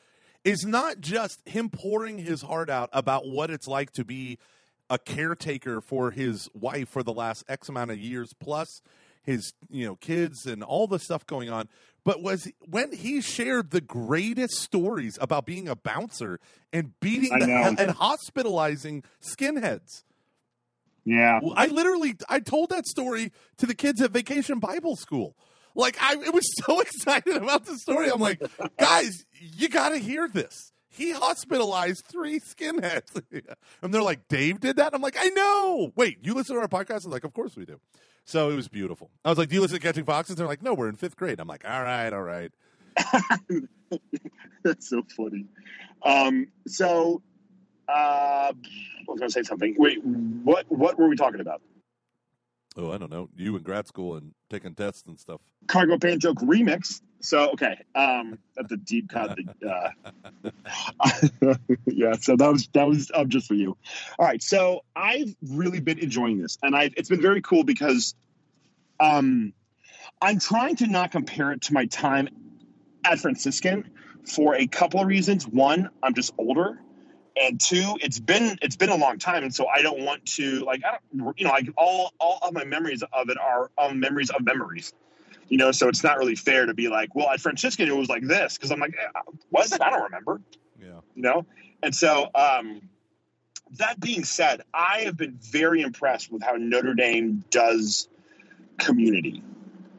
[0.43, 4.39] is not just him pouring his heart out about what it's like to be
[4.89, 8.81] a caretaker for his wife for the last X amount of years, plus
[9.23, 11.67] his you know kids and all the stuff going on.
[12.03, 16.39] But was when he shared the greatest stories about being a bouncer
[16.73, 20.03] and beating the and hospitalizing skinheads.
[21.05, 21.39] Yeah.
[21.55, 25.35] I literally I told that story to the kids at Vacation Bible School.
[25.75, 28.09] Like I it was so excited about the story.
[28.09, 28.41] I'm like,
[28.79, 30.71] guys, you got to hear this.
[31.01, 33.21] He hospitalized three skinheads.
[33.81, 34.93] and they're like, Dave did that?
[34.93, 35.91] I'm like, I know.
[35.95, 37.05] Wait, you listen to our podcast?
[37.05, 37.79] I'm like, of course we do.
[38.23, 39.09] So it was beautiful.
[39.25, 40.35] I was like, do you listen to Catching Foxes?
[40.35, 41.39] They're like, no, we're in fifth grade.
[41.39, 42.51] I'm like, all right, all right.
[44.63, 45.45] That's so funny.
[46.03, 47.23] Um, so
[47.89, 48.53] uh, I
[49.07, 49.75] was going to say something.
[49.77, 50.65] Wait, what?
[50.69, 51.61] What were we talking about?
[52.77, 53.29] Oh, I don't know.
[53.35, 55.41] You in grad school and taking tests and stuff.
[55.67, 57.01] Cargo Pant Joke remix.
[57.19, 59.37] So okay, um, that's a deep cut.
[60.99, 61.13] Uh,
[61.85, 63.77] yeah, so that was that was um, just for you.
[64.17, 68.15] All right, so I've really been enjoying this, and I it's been very cool because,
[68.99, 69.53] um,
[70.21, 72.29] I'm trying to not compare it to my time
[73.05, 73.91] at Franciscan
[74.25, 75.47] for a couple of reasons.
[75.47, 76.79] One, I'm just older,
[77.41, 80.63] and two, it's been it's been a long time, and so I don't want to
[80.63, 83.99] like I don't you know like all all of my memories of it are um,
[83.99, 84.93] memories of memories,
[85.49, 85.71] you know.
[85.71, 88.57] So it's not really fair to be like, well, at Franciscan it was like this
[88.57, 89.19] because I'm like, eh,
[89.49, 89.81] was it?
[89.81, 90.41] I don't remember.
[90.79, 90.99] Yeah.
[91.15, 91.45] You know,
[91.81, 92.81] and so um,
[93.77, 98.07] that being said, I have been very impressed with how Notre Dame does
[98.77, 99.43] community.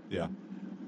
[0.09, 0.29] Yeah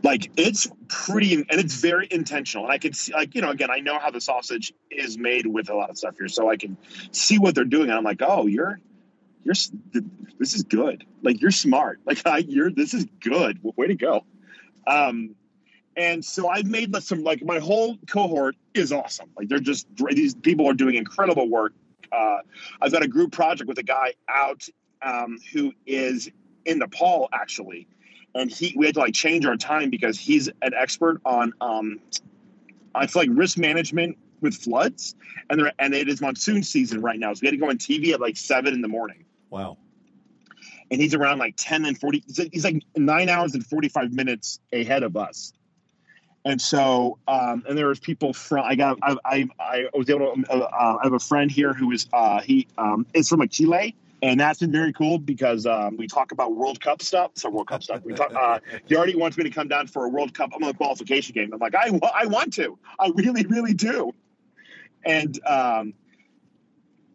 [0.04, 2.64] like it's pretty and it's very intentional.
[2.64, 5.46] And i can see like you know again i know how the sausage is made
[5.46, 6.76] with a lot of stuff here so i can
[7.10, 8.78] see what they're doing and i'm like oh you're
[9.44, 9.54] you're
[10.38, 11.04] this is good.
[11.22, 12.00] Like you're smart.
[12.06, 13.60] Like I, you're this is good.
[13.76, 14.24] Way to go.
[14.86, 15.34] Um
[15.96, 19.30] and so i've made some like my whole cohort is awesome.
[19.36, 21.72] Like they're just these people are doing incredible work.
[22.12, 22.38] Uh,
[22.80, 24.62] i've got a group project with a guy out
[25.02, 26.30] um, who is
[26.64, 27.88] in nepal actually
[28.34, 32.00] and he we had to like change our time because he's an expert on um
[32.94, 35.14] I feel like risk management with floods,
[35.50, 37.78] and there and it is monsoon season right now, so we had to go on
[37.78, 39.24] TV at like seven in the morning.
[39.50, 39.78] Wow.
[40.90, 42.22] And he's around like ten and forty.
[42.52, 45.52] He's like nine hours and forty five minutes ahead of us.
[46.46, 48.64] And so, um, and there was people from.
[48.66, 48.98] I got.
[49.02, 49.16] I.
[49.24, 50.52] I, I was able to.
[50.52, 52.06] Uh, I have a friend here who is.
[52.12, 56.32] Uh, he um, is from Chile, and that's been very cool because um, we talk
[56.32, 57.32] about World Cup stuff.
[57.34, 58.00] So World Cup stuff.
[58.04, 58.32] We talk.
[58.34, 58.58] Uh,
[58.96, 60.50] already wants me to come down for a World Cup.
[60.56, 61.52] I'm a qualification game.
[61.52, 62.78] I'm like, I, I want to.
[62.98, 64.14] I really, really do.
[65.04, 65.92] And um,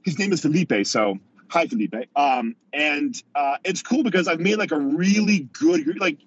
[0.04, 0.86] his name is Felipe.
[0.86, 1.96] So hi, Felipe.
[2.16, 6.20] Um, and uh, it's cool because I've made like a really good like.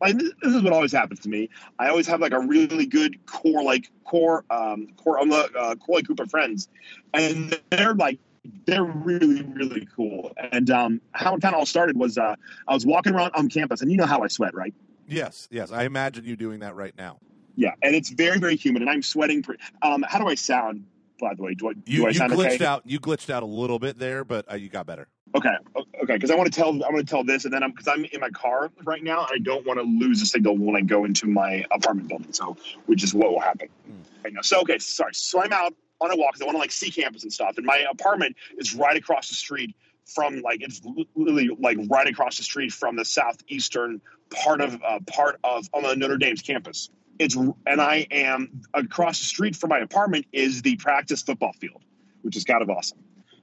[0.00, 1.48] Like this is what always happens to me.
[1.78, 6.18] I always have like a really good core, like core, um, core, uh, core group
[6.18, 6.68] of friends,
[7.14, 8.18] and they're like
[8.66, 10.32] they're really really cool.
[10.52, 12.36] And um, how it kind of all started was uh,
[12.68, 14.74] I was walking around on campus, and you know how I sweat, right?
[15.08, 15.72] Yes, yes.
[15.72, 17.18] I imagine you doing that right now.
[17.56, 19.42] Yeah, and it's very very humid, and I'm sweating.
[19.42, 20.86] Pre- um, how do I sound?
[21.20, 22.64] By the way, do I, do you, I you glitched okay?
[22.64, 22.82] out.
[22.84, 25.06] You glitched out a little bit there, but uh, you got better.
[25.36, 26.14] Okay, okay.
[26.14, 28.04] Because I want to tell, I want to tell this, and then I'm because I'm
[28.04, 29.26] in my car right now.
[29.30, 32.32] I don't want to lose a signal when I go into my apartment building.
[32.32, 33.68] So, which is what will happen.
[33.86, 33.92] Hmm.
[34.24, 34.42] Right now.
[34.42, 35.14] So, okay, sorry.
[35.14, 35.74] So I'm out
[36.04, 37.56] on a walk I want to like see campus and stuff.
[37.56, 39.74] And my apartment is right across the street
[40.06, 40.80] from like it's
[41.14, 44.00] literally like right across the street from the southeastern
[44.30, 46.90] part of uh, part of on the Notre Dame's campus.
[47.18, 51.82] It's and I am across the street from my apartment is the practice football field,
[52.22, 52.98] which is kind of awesome.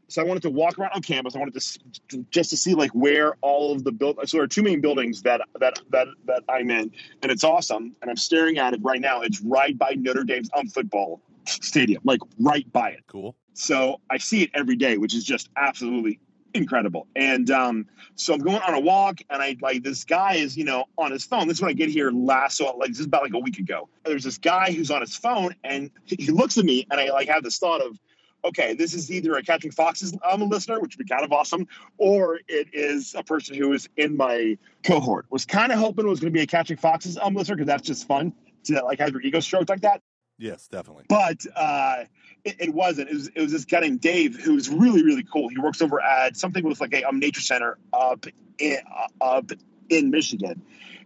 [0.08, 1.36] So I wanted to walk around on campus.
[1.38, 4.20] I wanted to just to see like where all of the build.
[4.26, 6.92] So there are two main buildings that that that that I'm in,
[7.24, 7.96] and it's awesome.
[8.02, 9.22] And I'm staring at it right now.
[9.22, 13.04] It's right by Notre Dame's um, football stadium, like right by it.
[13.08, 13.36] Cool.
[13.54, 16.20] So I see it every day, which is just absolutely
[16.54, 17.08] incredible.
[17.16, 20.66] And um, so I'm going on a walk, and I like this guy is you
[20.66, 21.48] know on his phone.
[21.48, 23.60] This is when I get here last, so like this is about like a week
[23.60, 23.90] ago.
[24.06, 27.28] There's this guy who's on his phone, and he looks at me, and I like
[27.30, 27.98] have this thought of.
[28.44, 31.68] Okay, this is either a Catching Foxes um, listener, which would be kind of awesome,
[32.00, 35.28] or it is a person who is in my cohort.
[35.30, 37.68] Was kind of hoping it was going to be a Catching Foxes um, listener because
[37.68, 38.34] that's just fun
[38.64, 40.02] to like have your ego stroked like that.
[40.38, 41.06] Yes, definitely.
[41.08, 42.06] But uh,
[42.44, 43.10] it, it, wasn't.
[43.10, 45.50] It was, it was this guy named Dave who's really, really cool.
[45.50, 48.26] He works over at something with like a um, nature center up
[48.58, 49.52] in, uh, up
[49.90, 50.62] in Michigan.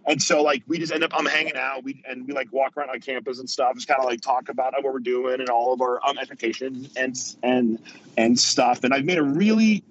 [0.08, 1.84] And so like we just end up I'm um, hanging out.
[1.84, 3.74] We and we like walk around on campus and stuff.
[3.76, 6.94] Just kind of like talk about what we're doing and all of our um, expectations
[6.96, 7.80] and and
[8.16, 8.84] and stuff.
[8.84, 9.84] And I've made a really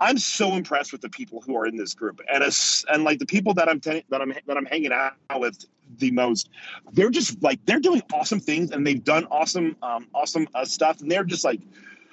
[0.00, 3.18] I'm so impressed with the people who are in this group, and as, and like
[3.18, 5.64] the people that I'm that I'm that I'm hanging out with
[5.98, 6.50] the most,
[6.92, 11.00] they're just like they're doing awesome things, and they've done awesome um, awesome uh, stuff,
[11.00, 11.60] and they're just like.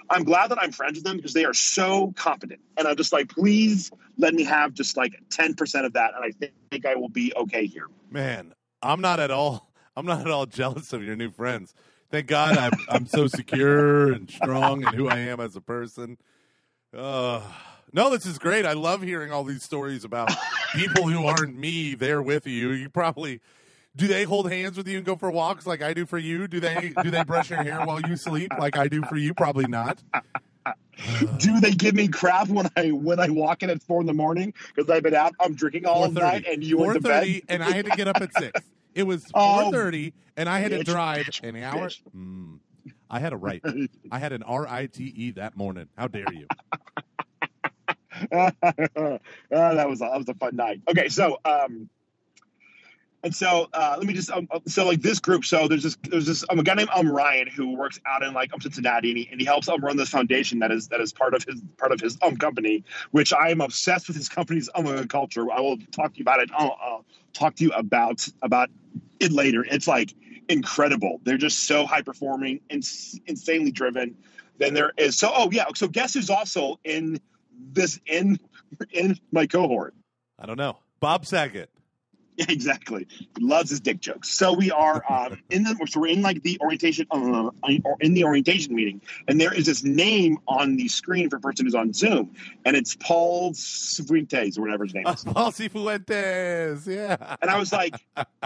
[0.10, 2.60] I'm glad that I'm friends with them because they are so competent.
[2.76, 6.12] And I'm just like, please let me have just like 10% of that.
[6.14, 7.88] And I think, think I will be okay here.
[8.10, 11.74] Man, I'm not at all, I'm not at all jealous of your new friends.
[12.10, 16.18] Thank God I'm, I'm so secure and strong and who I am as a person.
[16.94, 17.42] Uh,
[17.94, 18.66] no, this is great.
[18.66, 20.30] I love hearing all these stories about
[20.74, 22.72] people who aren't me there with you.
[22.72, 23.42] You probably
[23.96, 26.48] Do they hold hands with you and go for walks like I do for you?
[26.48, 29.34] Do they do they brush your hair while you sleep like I do for you?
[29.34, 30.02] Probably not.
[31.40, 34.14] Do they give me crap when I when I walk in at four in the
[34.14, 35.34] morning because I've been out?
[35.40, 37.42] I'm drinking all night, and you went to bed.
[37.50, 38.62] and I had to get up at six.
[38.94, 41.90] It was Oh, four thirty, and I had to drive bitch, an hour.
[42.16, 42.60] Mm.
[43.10, 43.64] I had a right.
[44.12, 45.88] I had an R I T E that morning.
[45.98, 46.46] How dare you?
[49.54, 50.82] Ah, that was a, that was a fun night.
[50.88, 51.90] Okay, so um,
[53.24, 55.46] and so uh, let me just um, so like this group.
[55.46, 58.34] So there's this there's this um, a guy named um Ryan who works out in
[58.34, 61.02] like um Cincinnati, and he, and he helps um run this foundation that is that
[61.02, 64.30] is part of his part of his um company, which I am obsessed with his
[64.30, 65.52] company's um culture.
[65.52, 66.50] I will talk to you about it.
[66.54, 68.70] I'll, I'll talk to you about about
[69.20, 69.64] it later.
[69.64, 70.14] It's like
[70.50, 71.22] incredible.
[71.24, 74.18] They're just so high performing, ins- insanely driven.
[74.58, 75.66] Then there is so oh yeah.
[75.76, 77.20] So guess who's also in
[77.72, 78.40] this in
[78.92, 79.94] in my cohort?
[80.40, 80.78] I don't know.
[81.00, 81.70] Bob Saget.
[82.50, 83.08] Exactly.
[83.10, 84.30] He loves his dick jokes.
[84.30, 87.50] So we are um, in the so we're in like the orientation uh,
[87.84, 91.40] or in the orientation meeting, and there is this name on the screen for a
[91.40, 92.34] person who's on Zoom,
[92.66, 95.24] and it's Paul Fuentes or whatever his name is.
[95.26, 96.88] Paul Cifuentes.
[96.88, 97.36] Yeah.
[97.42, 97.96] And I was like,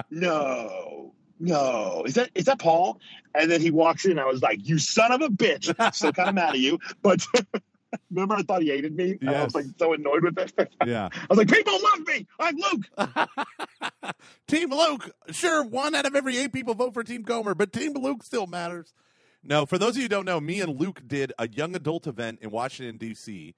[0.10, 3.00] no, no, is that is that Paul?
[3.34, 5.94] And then he walks in, I was like, you son of a bitch.
[5.94, 7.26] Still kind of mad at you, but.
[8.12, 9.18] Remember, I thought he hated me.
[9.22, 10.74] And I was like so annoyed with it.
[10.86, 11.10] Yeah.
[11.14, 12.28] I was like, "People love me.
[12.40, 14.14] I'm Luke."
[14.48, 15.10] Team Luke.
[15.32, 18.48] Sure, one out of every eight people vote for Team Comer, but Team Luke still
[18.48, 18.94] matters.
[19.44, 22.08] No, for those of you who don't know, me and Luke did a young adult
[22.08, 23.54] event in Washington, D.C.,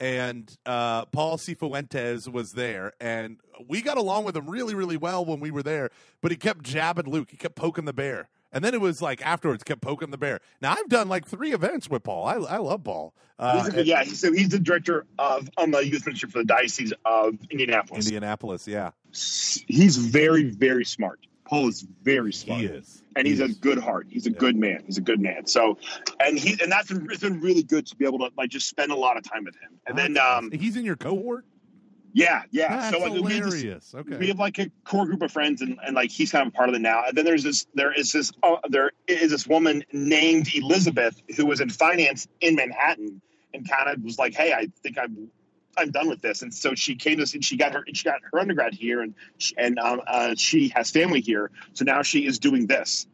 [0.00, 3.36] and uh, Paul Cifuentes was there, and
[3.68, 5.90] we got along with him really, really well when we were there,
[6.22, 7.30] but he kept jabbing Luke.
[7.30, 8.28] He kept poking the bear.
[8.52, 10.40] And then it was like afterwards, kept poking the bear.
[10.60, 12.26] Now I've done like three events with Paul.
[12.26, 13.14] I, I love Paul.
[13.38, 16.38] Uh, He's a- yeah, he's, so he's the director of um, the youth ministry for
[16.38, 18.06] the diocese of Indianapolis.
[18.06, 21.20] Indianapolis, yeah, He's very, very smart.
[21.44, 24.06] Paul is very smart, he is, and He he's a good heart.
[24.08, 24.38] He's a Yeah.
[24.38, 24.82] good man.
[24.86, 25.46] He's a good man.
[25.46, 25.78] So,
[26.20, 28.68] and he and that's been, it's been really good to be able to like just
[28.68, 29.70] spend a lot of time with him.
[29.86, 31.44] And then, um, he's in your cohort.
[32.12, 32.76] Yeah, yeah.
[32.76, 34.16] That's so like we have, this, okay.
[34.16, 36.56] we have like a core group of friends, and, and like he's kind of a
[36.56, 37.04] part of it now.
[37.06, 41.46] And then there's this, there is this, uh, there is this woman named Elizabeth who
[41.46, 43.20] was in finance in Manhattan,
[43.54, 45.30] and kind of was like, "Hey, I think I'm,
[45.76, 48.20] I'm done with this." And so she came to, and she got her, she got
[48.32, 52.26] her undergrad here, and she, and um, uh, she has family here, so now she
[52.26, 53.06] is doing this,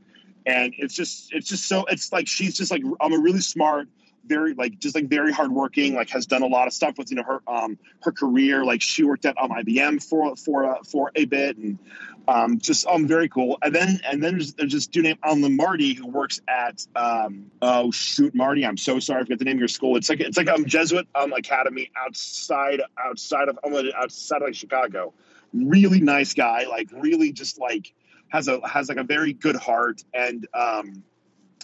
[0.46, 3.88] and it's just, it's just so, it's like she's just like, I'm a really smart.
[4.26, 7.16] Very like just like very hardworking, like has done a lot of stuff with you
[7.16, 8.64] know her um her career.
[8.64, 11.78] Like she worked at um IBM for for uh, for a bit, and
[12.28, 13.58] um, just um very cool.
[13.62, 17.50] And then and then there's, there's this dude named Alan Marty who works at um
[17.62, 19.96] oh shoot Marty, I'm so sorry I forget the name of your school.
[19.96, 25.14] It's like it's like um Jesuit um academy outside outside of outside of like Chicago.
[25.52, 27.92] Really nice guy, like really just like
[28.28, 31.04] has a has like a very good heart and um.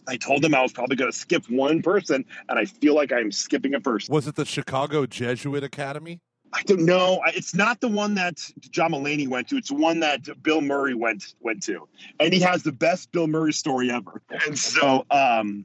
[0.08, 3.12] I told them I was probably going to skip one person, and I feel like
[3.12, 4.12] I'm skipping a person.
[4.12, 6.20] Was it the Chicago Jesuit Academy?
[6.54, 7.22] I don't know.
[7.28, 9.56] It's not the one that John Mulaney went to.
[9.56, 11.88] It's one that Bill Murray went went to,
[12.20, 14.20] and he has the best Bill Murray story ever.
[14.46, 15.64] And so, um,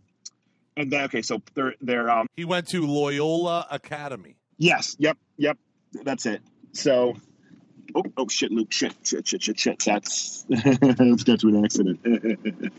[0.77, 4.38] and then okay, so they're they're um, He went to Loyola Academy.
[4.57, 5.57] yes, yep, yep,
[6.03, 6.41] that's it.
[6.71, 7.17] So,
[7.95, 9.83] oh, oh shit, Luke, shit, shit, shit, shit, shit.
[9.85, 12.71] That's that's got to an accident.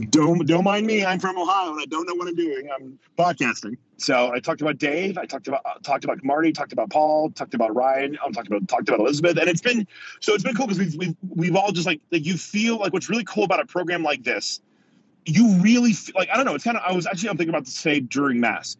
[0.10, 1.04] don't don't mind me.
[1.04, 2.68] I'm from Ohio and I don't know what I'm doing.
[2.74, 3.76] I'm podcasting.
[3.96, 5.18] So I talked about Dave.
[5.18, 6.52] I talked about uh, talked about Marty.
[6.52, 7.30] Talked about Paul.
[7.30, 8.18] Talked about Ryan.
[8.24, 9.36] I talked about talked about Elizabeth.
[9.38, 9.86] And it's been
[10.20, 12.92] so it's been cool because we've we've we've all just like like you feel like
[12.92, 14.60] what's really cool about a program like this.
[15.26, 16.54] You really feel, like I don't know.
[16.54, 18.76] It's kind of I was actually I'm thinking about this today during mass.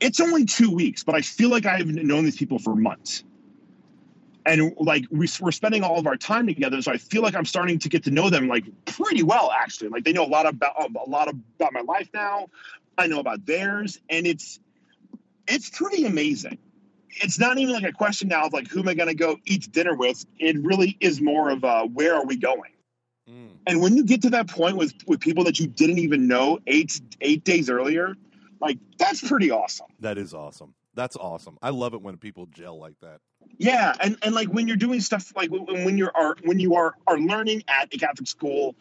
[0.00, 3.24] It's only two weeks, but I feel like I've known these people for months
[4.46, 7.44] and like we, we're spending all of our time together so i feel like i'm
[7.44, 10.46] starting to get to know them like pretty well actually like they know a lot
[10.46, 12.46] about a lot about my life now
[12.96, 14.60] i know about theirs and it's
[15.46, 16.58] it's pretty amazing
[17.22, 19.36] it's not even like a question now of like who am i going to go
[19.46, 22.70] eat dinner with it really is more of uh where are we going
[23.30, 23.58] Mm.
[23.66, 26.60] and when you get to that point with with people that you didn't even know
[26.66, 28.14] eight eight days earlier
[28.58, 30.72] like that's pretty awesome That is awesome.
[30.94, 31.58] That's awesome.
[31.60, 33.20] I love it when people gel like that.
[33.56, 36.94] Yeah, and, and like when you're doing stuff like when you're are when you are
[37.06, 38.74] are learning at a Catholic school,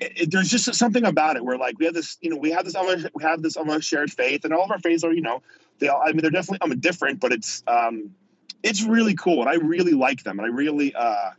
[0.00, 2.50] it, it- there's just something about it where like we have this you know we
[2.50, 5.12] have this almost we have this almost shared faith, and all of our faiths are
[5.12, 5.42] you know
[5.78, 8.14] they all I mean they're definitely um, different, but it's um
[8.62, 11.30] it's really cool, and I really like them, and I really uh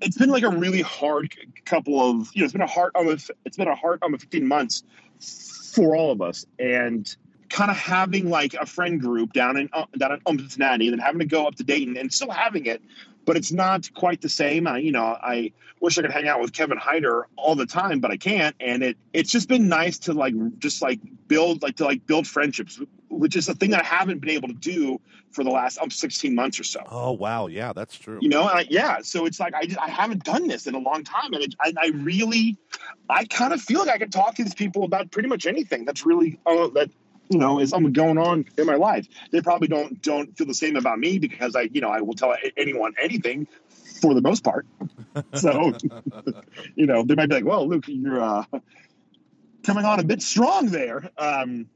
[0.00, 3.30] it's been like a really hard couple of you know it's been a hard almost
[3.44, 4.82] it's been a hard almost 15 months
[5.72, 7.16] for all of us, and
[7.48, 11.04] kind of having like a friend group down in uh, down in Cincinnati, and then
[11.04, 12.82] having to go up to Dayton, and still having it,
[13.24, 14.66] but it's not quite the same.
[14.66, 18.00] I, you know, I wish I could hang out with Kevin Hyder all the time,
[18.00, 18.56] but I can't.
[18.58, 22.26] And it it's just been nice to like just like build like to like build
[22.26, 22.80] friendships,
[23.10, 25.90] which is a thing that I haven't been able to do for the last um,
[25.90, 26.82] 16 months or so.
[26.86, 28.18] Oh wow, yeah, that's true.
[28.20, 29.00] You know, I, yeah.
[29.02, 31.54] So it's like I just, I haven't done this in a long time, and it,
[31.60, 32.56] I, I really,
[33.08, 35.84] I kind of feel like I can talk to these people about pretty much anything.
[35.84, 36.90] That's really uh, that
[37.28, 39.06] you know is something going on in my life.
[39.30, 42.14] They probably don't don't feel the same about me because I you know I will
[42.14, 43.46] tell anyone anything
[44.00, 44.66] for the most part.
[45.34, 45.72] So
[46.76, 48.44] you know they might be like, well, Luke, you're uh,
[49.64, 51.10] coming on a bit strong there.
[51.18, 51.68] Um,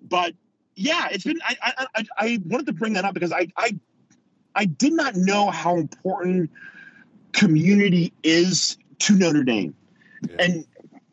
[0.00, 0.34] but
[0.74, 3.78] yeah, it's been I, I I I wanted to bring that up because I I
[4.54, 6.50] I did not know how important
[7.32, 9.74] community is to Notre Dame.
[10.28, 10.36] Yeah.
[10.38, 10.66] And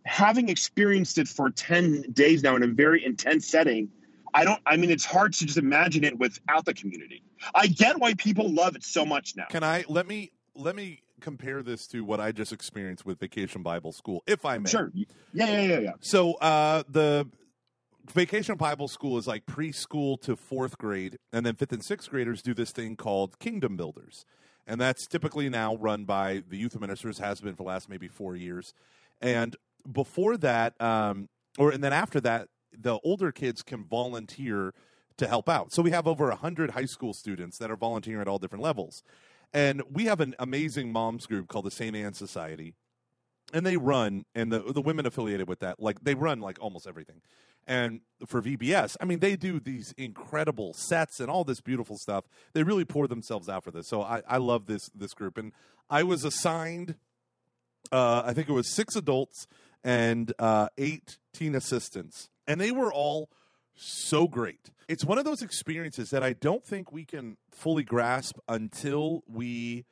[0.05, 3.89] having experienced it for 10 days now in a very intense setting,
[4.33, 7.23] I don't, I mean, it's hard to just imagine it without the community.
[7.55, 9.45] I get why people love it so much now.
[9.49, 13.63] Can I let me let me compare this to what I just experienced with Vacation
[13.63, 14.69] Bible School, if I may?
[14.69, 14.91] Sure.
[14.93, 15.91] Yeah, yeah, yeah, yeah.
[16.01, 17.27] So uh, the
[18.13, 22.41] Vacation Bible School is like preschool to fourth grade, and then fifth and sixth graders
[22.41, 24.25] do this thing called Kingdom Builders,
[24.67, 27.19] and that's typically now run by the youth ministers.
[27.19, 28.73] Has been for the last maybe four years,
[29.21, 29.55] and
[29.91, 34.73] before that, um, or and then after that, the older kids can volunteer
[35.17, 35.71] to help out.
[35.73, 39.03] So we have over hundred high school students that are volunteering at all different levels,
[39.53, 42.73] and we have an amazing moms group called the Saint Anne Society.
[43.51, 46.85] And they run and the the women affiliated with that like they run like almost
[46.85, 47.21] everything.
[47.65, 52.25] And for VBS I mean they do these incredible sets and all this beautiful stuff.
[52.53, 53.87] They really pour themselves out for this.
[53.87, 55.35] So I I love this this group.
[55.35, 55.51] And
[55.89, 56.93] I was assigned
[57.91, 59.47] uh I think it was six adults
[59.83, 63.29] and uh eight teen assistants and they were all
[63.75, 68.39] so great it's one of those experiences that I don't think we can fully grasp
[68.47, 69.85] until we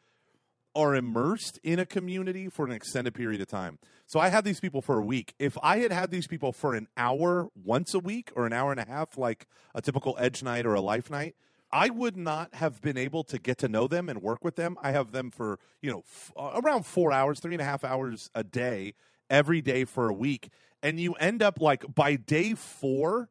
[0.75, 3.77] are immersed in a community for an extended period of time.
[4.07, 5.35] So I had these people for a week.
[5.37, 8.71] If I had had these people for an hour once a week or an hour
[8.71, 11.35] and a half, like a typical Edge night or a Life night,
[11.71, 14.77] I would not have been able to get to know them and work with them.
[14.81, 18.29] I have them for you know f- around four hours, three and a half hours
[18.33, 18.93] a day,
[19.29, 20.49] every day for a week,
[20.81, 23.29] and you end up like by day four,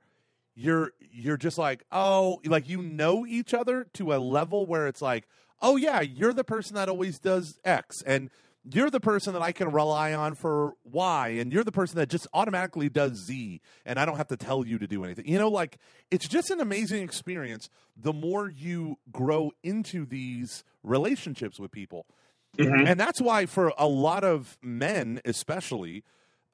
[0.55, 5.03] you're you're just like oh like you know each other to a level where it's
[5.03, 5.27] like
[5.63, 8.31] oh yeah you're the person that always does x and
[8.73, 12.09] you're the person that I can rely on for Y, and you're the person that
[12.09, 15.29] just automatically does Z, and I don't have to tell you to do anything.
[15.29, 15.79] You know, like
[16.11, 22.07] it's just an amazing experience the more you grow into these relationships with people.
[22.59, 22.87] Mhm.
[22.89, 26.05] And that's why, for a lot of men, especially,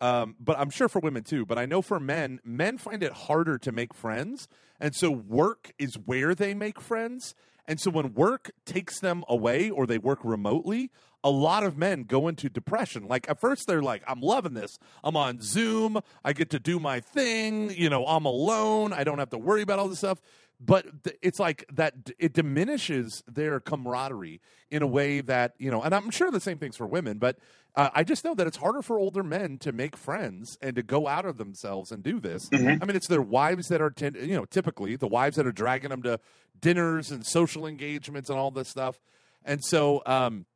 [0.01, 3.13] um, but I'm sure for women too, but I know for men, men find it
[3.13, 4.49] harder to make friends.
[4.81, 7.35] And so work is where they make friends.
[7.69, 10.91] And so when work takes them away or they work remotely,
[11.23, 13.07] a lot of men go into depression.
[13.07, 14.77] Like at first they're like, I'm loving this.
[15.05, 16.01] I'm on Zoom.
[16.25, 17.71] I get to do my thing.
[17.71, 18.93] You know, I'm alone.
[18.93, 20.21] I don't have to worry about all this stuff.
[20.65, 20.87] But
[21.21, 24.41] it's like that, it diminishes their camaraderie
[24.71, 27.37] in a way that, you know, and I'm sure the same thing's for women, but
[27.75, 30.83] uh, I just know that it's harder for older men to make friends and to
[30.83, 32.49] go out of themselves and do this.
[32.51, 32.79] Mhm.
[32.81, 35.53] I mean, it's their wives that are, ten- you know, typically the wives that are
[35.53, 36.21] dragging them to
[36.61, 39.01] dinners and social engagements and all this stuff.
[39.45, 40.47] And so, um,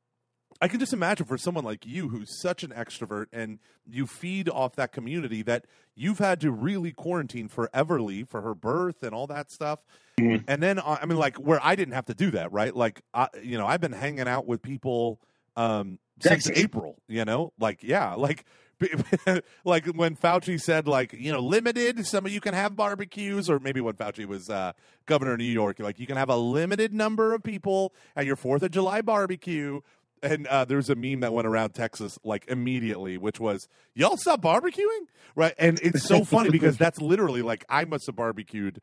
[0.60, 4.48] I can just imagine for someone like you who's such an extrovert and you feed
[4.48, 9.14] off that community that you've had to really quarantine for Everly for her birth and
[9.14, 9.84] all that stuff.
[10.18, 10.44] Mhm.
[10.48, 12.74] And then, uh, I mean, like where I didn't have to do that, right?
[12.74, 15.20] Like, I, you know, I've been hanging out with people
[15.56, 16.50] um, since.
[16.50, 18.44] April, you know, like, yeah, like,
[19.64, 23.58] like when Fauci said, like, you know, limited, some of you can have barbecues, or
[23.58, 24.72] maybe when Fauci was uh,
[25.06, 28.36] governor of New York, like, you can have a limited number of people at your
[28.36, 29.80] Fourth of July barbecue.
[30.22, 34.16] And uh, there was a meme that went around Texas like immediately, which was y'all
[34.16, 35.54] stop barbecuing, right?
[35.58, 38.80] And it's so funny because that's literally like I must have barbecued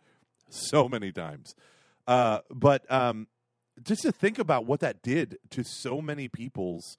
[0.50, 1.56] so many times.
[2.08, 3.28] Uh, but um,
[3.82, 6.98] just to think about what that did to so many people's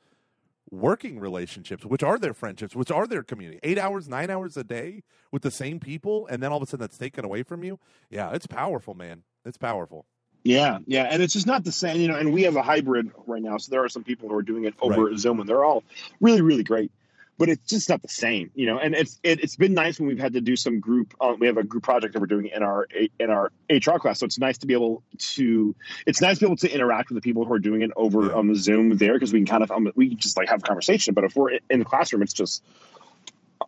[0.71, 4.65] working relationships, which are their friendships, which are their community, eight hours, nine hours a
[4.65, 7.63] day with the same people, and then all of a sudden that's taken away from
[7.63, 7.79] you.
[8.11, 9.23] Yeah, it's powerful, man.
[9.45, 10.07] It's powerful.
[10.45, 12.17] Yeah, yeah, and it's just not the same, you know.
[12.17, 14.65] And we have a hybrid right now, so there are some people who are doing
[14.65, 15.83] it over Zoom, and they're all
[16.21, 16.93] really, really great.
[17.37, 18.79] But it's just not the same, you know.
[18.79, 21.15] And it's it, it's been nice when we've had to do some group.
[21.19, 22.87] Uh, we have a group project that we're doing in our
[23.19, 25.75] in our HR class, so it's nice to be able to.
[26.07, 28.27] It's nice to be able to interact with the people who are doing it over
[28.27, 28.35] Yeah.
[28.35, 31.15] on Zoom there because we can kind of um, we just like have a conversation.
[31.15, 32.63] But if we're in the classroom, it's just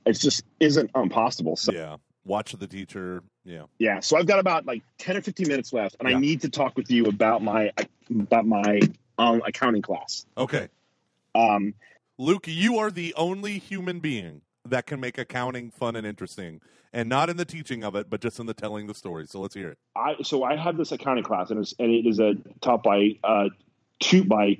[0.05, 1.57] it's just isn't um, possible.
[1.57, 1.97] So Yeah.
[2.27, 3.23] Watch the teacher.
[3.45, 3.63] Yeah.
[3.79, 4.01] Yeah.
[4.01, 6.17] So I've got about like ten or fifteen minutes left, and Yeah.
[6.17, 7.73] I need to talk with you about my
[8.11, 8.81] about my
[9.19, 10.27] um, accounting class.
[10.37, 10.69] Okay.
[11.35, 11.75] Um,
[12.19, 16.61] Luke, you are the only human being that can make accounting fun and interesting,
[16.93, 19.27] and not in the teaching of it, but just in the telling the story.
[19.27, 19.79] So let's hear it.
[19.95, 23.19] I so I have this accounting class, and it's, and it is a taught by
[23.23, 23.49] uh,
[24.01, 24.59] two by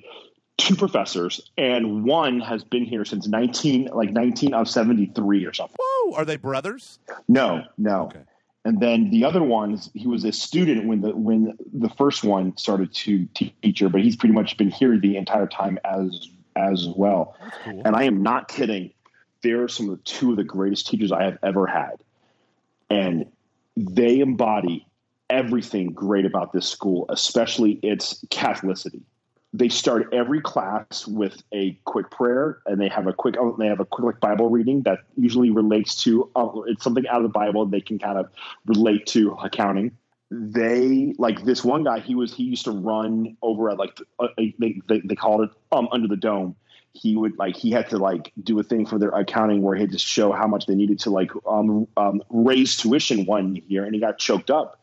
[0.59, 5.53] two professors, and one has been here since nineteen like nineteen of seventy three or
[5.53, 5.77] something.
[5.79, 6.99] Whoa, are they brothers?
[7.29, 8.07] No, no.
[8.07, 8.21] Okay.
[8.65, 12.57] And then the other one, he was a student when the when the first one
[12.57, 16.89] started to teach here, but he's pretty much been here the entire time as as
[16.89, 17.37] well.
[17.65, 17.83] Cool.
[17.85, 18.93] And I am not kidding.
[19.43, 22.03] They're some of the two of the greatest teachers I have ever had.
[22.91, 23.27] And
[23.77, 24.87] they embody
[25.29, 29.03] everything great about this school, especially its Catholicity.
[29.57, 33.81] They start every class with a quick prayer, and they have a quick they have
[33.81, 37.29] a quick like, Bible reading that usually relates to uh, it's something out of the
[37.29, 38.29] Bible they can kind of
[38.67, 39.93] relate to accounting.
[40.31, 42.01] They like this one guy.
[42.01, 45.51] He was he used to run over at like uh, they, they they called it
[45.73, 46.57] um under the dome
[46.93, 49.83] he would like he had to like do a thing for their accounting where he
[49.83, 53.85] had to show how much they needed to like um, um, raise tuition one year
[53.85, 54.81] and he got choked up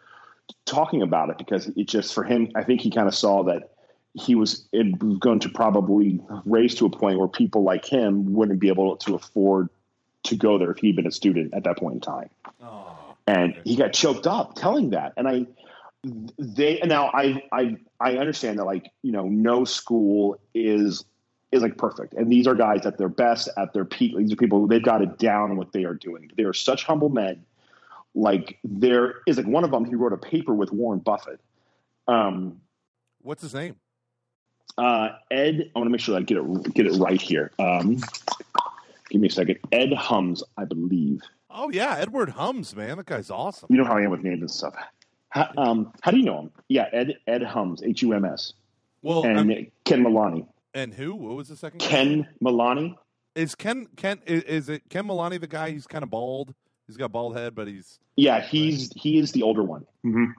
[0.65, 3.72] talking about it because it just for him i think he kind of saw that
[4.13, 4.67] he was
[5.19, 9.15] going to probably raise to a point where people like him wouldn't be able to
[9.15, 9.69] afford
[10.23, 12.29] to go there if he'd been a student at that point in time.
[12.61, 12.95] Oh,
[13.27, 15.13] and he got choked up telling that.
[15.17, 15.45] And i
[16.37, 21.05] they now i i i understand that like you know no school is
[21.53, 22.13] is like perfect.
[22.13, 24.17] And these are guys at their best at their peak.
[24.17, 26.31] These are people who they've got it down what they are doing.
[26.35, 27.45] They are such humble men.
[28.15, 31.39] Like there is like one of them he wrote a paper with warren buffett.
[32.07, 32.59] Um
[33.21, 33.75] what's his name?
[34.77, 37.51] Uh ed i want to make sure that i get it get it right here
[37.59, 37.97] um
[39.09, 41.21] give me a second ed hums i believe
[41.55, 42.97] Oh yeah, Edward Hums, man.
[42.97, 43.67] That guy's awesome.
[43.69, 44.73] You know how I am with names and stuff.
[45.29, 46.51] How, um, how do you know him?
[46.67, 48.53] Yeah, Ed Ed Hums, H U M S,
[49.03, 50.47] Well, and I'm- Ken Milani.
[50.73, 51.13] and who?
[51.13, 51.81] What was the second?
[51.81, 51.85] guy?
[51.85, 52.95] Ken Milani.
[53.35, 55.69] is Ken Ken is, is it Ken Milani the guy?
[55.69, 56.55] He's kind of bald.
[56.87, 59.85] He's got bald head, but he's Yeah, he's he is the older one.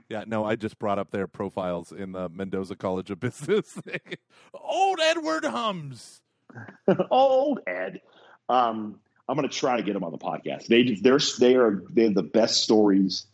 [0.09, 0.24] yeah.
[0.26, 3.78] No, I just brought up their profiles in the Mendoza College of Business.
[4.55, 6.20] Old Edward Hums.
[7.11, 8.01] Old Ed.
[8.49, 10.66] Um, I'm going to try to get him on the podcast.
[10.66, 13.26] They they're they are they have the best stories.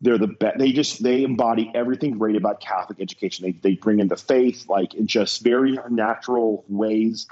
[0.00, 0.58] They're the best.
[0.58, 3.44] They just they embody everything great about Catholic education.
[3.44, 7.26] They they bring in the faith like in just very natural ways.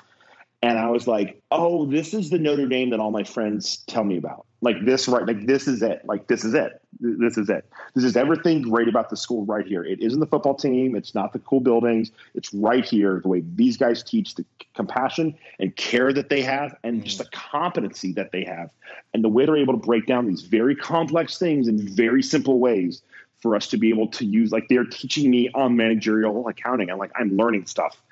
[0.62, 4.04] And I was like, oh, this is the Notre Dame that all my friends tell
[4.04, 4.44] me about.
[4.60, 5.24] Like this, right?
[5.24, 6.04] Like this is it.
[6.04, 6.82] Like this is it.
[7.00, 7.64] This is it.
[7.94, 9.82] This is everything great about the school right here.
[9.82, 10.94] It isn't the football team.
[10.94, 12.10] It's not the cool buildings.
[12.34, 13.20] It's right here.
[13.22, 14.44] The way these guys teach, the
[14.74, 18.70] compassion and care that they have, and just the competency that they have,
[19.14, 22.58] and the way they're able to break down these very complex things in very simple
[22.58, 23.00] ways
[23.38, 24.52] for us to be able to use.
[24.52, 26.90] Like they're teaching me on managerial accounting.
[26.90, 28.02] I'm like I'm learning stuff,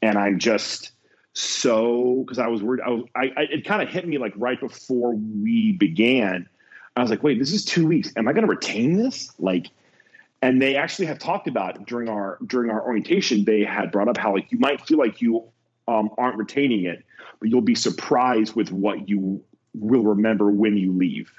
[0.00, 0.92] and I'm just
[1.38, 2.80] so because I was worried.
[2.84, 6.48] I was, I, I it kind of hit me like right before we began.
[6.96, 8.12] I was like, wait, this is two weeks.
[8.16, 9.32] Am I going to retain this?
[9.38, 9.68] Like,
[10.42, 13.44] and they actually have talked about during our during our orientation.
[13.44, 15.44] They had brought up how like you might feel like you
[15.86, 17.04] um, aren't retaining it,
[17.38, 19.40] but you'll be surprised with what you
[19.74, 21.30] will remember when you leave.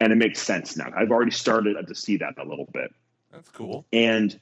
[0.00, 0.92] And it makes sense now.
[0.96, 2.92] I've already started to see that a little bit.
[3.30, 3.86] That's cool.
[3.92, 4.38] And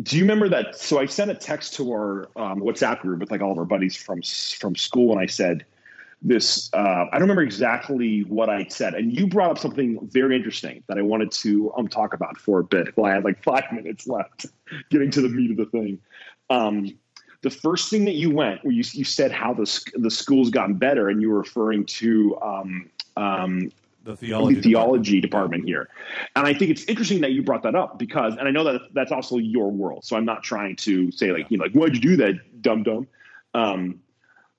[0.00, 0.78] do you remember that?
[0.78, 3.64] So I sent a text to our um, WhatsApp group with like all of our
[3.64, 5.66] buddies from from school, and I said
[6.22, 6.70] this.
[6.72, 10.82] Uh, I don't remember exactly what I said, and you brought up something very interesting
[10.88, 12.96] that I wanted to um, talk about for a bit.
[12.96, 14.46] Well, I had like five minutes left,
[14.90, 15.98] getting to the meat of the thing.
[16.48, 16.98] Um,
[17.42, 20.76] the first thing that you went, where you you said how the the school's gotten
[20.76, 23.72] better, and you were referring to um, um,
[24.04, 24.56] The theology.
[24.56, 25.88] the theology department here.
[26.34, 28.80] And I think it's interesting that you brought that up because, and I know that
[28.92, 30.04] that's also your world.
[30.04, 32.82] So I'm not trying to say like, you know, like, why'd you do that, dumb
[32.82, 33.06] dumb?
[33.54, 34.00] Um,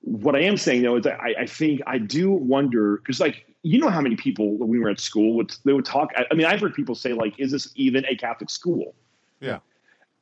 [0.00, 3.78] what I am saying though is I, I think I do wonder because like you
[3.78, 6.10] know how many people when we were at school would they would talk.
[6.16, 8.94] I, I mean, I've heard people say like, "Is this even a Catholic school?"
[9.40, 9.60] Yeah.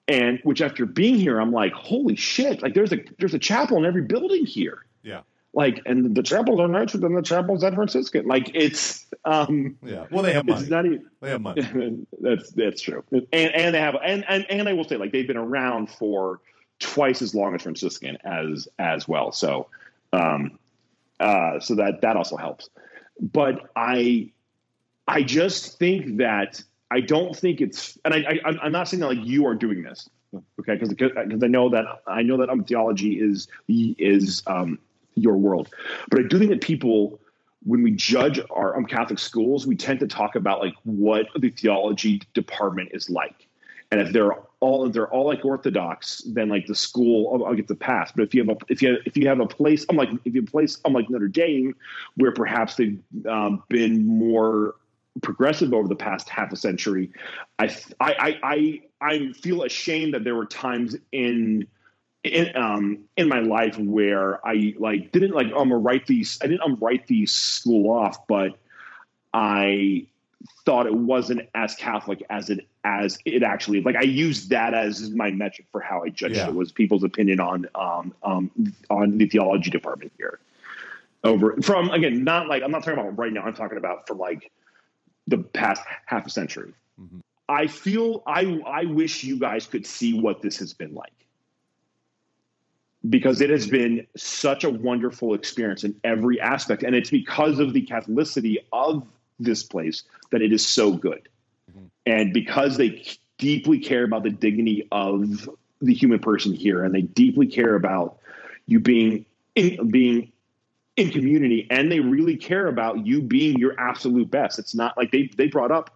[0.09, 3.77] And which after being here, I'm like, "Holy shit!" Like there's a there's a chapel
[3.77, 5.23] in every building here Yeah.
[5.55, 8.27] Like and the chapels are nicer than the chapels at Franciscan.
[8.27, 10.07] Like it's um Yeah.
[10.11, 10.61] Well, they have money.
[10.63, 12.07] it's not even They have money.
[12.21, 13.05] that's that's true.
[13.11, 16.41] And and they have and, and and I will say like they've been around for
[16.79, 19.33] twice as long as Franciscan as as well.
[19.33, 19.69] So
[20.13, 20.59] um
[21.21, 22.71] uh so that that also helps.
[23.21, 24.31] But I
[25.07, 29.01] I just think that I don't think it's and I, I I'm- I'm not saying
[29.01, 30.09] that like you are doing this.
[30.61, 34.79] Okay, because because I know that I know that um, theology is is um,
[35.15, 35.69] your world,
[36.11, 37.21] but I do think that people
[37.65, 41.51] when we judge our um, Catholic schools, we tend to talk about like what the
[41.51, 43.47] theology department is like,
[43.91, 47.55] and if they're all if they're all like Orthodox, then like the school I'll, I'll
[47.55, 48.13] get the pass.
[48.13, 50.11] But if you have a if you have, if you have a place, I'm like
[50.25, 51.75] if you have a place, I'm like Notre Dame,
[52.17, 52.99] where perhaps they've
[53.29, 54.77] um, been more
[55.21, 57.11] progressive over the past half a century.
[57.59, 61.67] I I I I feel ashamed that there were times in
[62.25, 66.63] in um in my life where I like didn't like um write these I didn't
[66.63, 68.59] um write these school off, but
[69.35, 70.07] I
[70.65, 75.11] thought it wasn't as Catholic as it as it actually like I used that as
[75.11, 76.49] my metric for how I judged Yeah.
[76.49, 78.51] it was people's opinion on um um
[78.91, 80.39] on the theology department here.
[81.25, 84.19] Over from again, not like I'm not talking about right now, I'm talking about from
[84.19, 84.51] like
[85.27, 86.73] the past half a century.
[87.01, 87.21] Mhm.
[87.49, 91.13] I feel I I wish you guys could see what this has been like.
[93.09, 96.83] Because it has been such a wonderful experience in every aspect.
[96.83, 99.05] And it's because of the Catholicity of
[99.41, 101.29] this place that it is so good.
[101.71, 101.91] Mhm.
[102.07, 103.05] And because they
[103.39, 105.49] deeply care about the dignity of
[105.81, 108.19] the human person here and they deeply care about
[108.67, 109.27] you being
[109.57, 110.31] in, being
[110.97, 114.59] in community and they really care about you being your absolute best.
[114.59, 115.91] It's not like they they brought up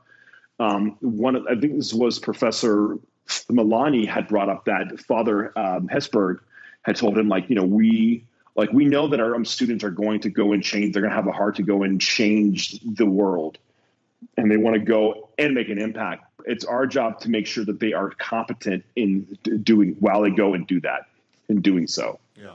[0.59, 2.99] um, one of I think this was Professor
[3.49, 6.41] Milani had brought up that Father um, Hesburgh
[6.87, 8.25] had told him like you know we
[8.55, 11.11] like we know that our um, students are going to go and change they're going
[11.11, 13.59] to have a heart to go and change the world
[14.37, 17.65] and they want to go and make an impact it's our job to make sure
[17.65, 21.07] that they are competent in doing while they go and do that
[21.49, 22.55] in doing so Yeah.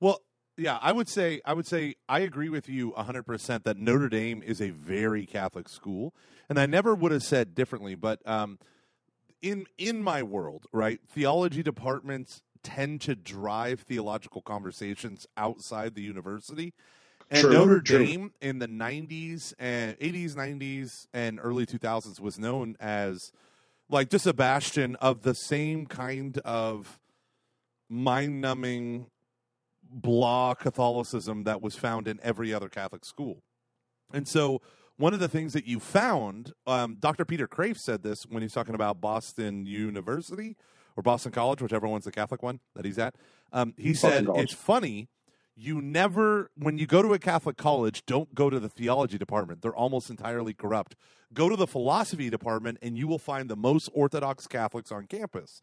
[0.00, 0.22] Well,
[0.56, 4.42] yeah, I would say I would say I agree with you 100% that Notre Dame
[4.42, 6.12] is a very Catholic school,
[6.48, 8.58] and I never would have said differently, but um
[9.40, 11.00] in in my world, right?
[11.08, 16.74] Theology departments tend to drive theological conversations outside the university.
[17.30, 18.04] And True, Notre true.
[18.04, 23.32] Dame in the 90s and 80s, 90s and early 2000s was known as
[23.88, 26.98] like just a bastion of the same kind of
[27.88, 29.06] mind-numbing
[29.82, 33.42] blah Catholicism that was found in every other Catholic school.
[34.12, 34.60] And so
[34.96, 37.24] one of the things that you found, um, Dr.
[37.24, 40.56] Peter Kreeft said this when he's talking about Boston University
[40.96, 43.14] or Boston College, whichever one's the Catholic one that he's at.
[43.52, 44.44] Um, he Boston said College.
[44.44, 45.08] it's funny.
[45.54, 49.60] You never, when you go to a Catholic college, don't go to the theology department.
[49.60, 50.96] They're almost entirely corrupt.
[51.34, 55.60] Go to the philosophy department, and you will find the most Orthodox Catholics on campus.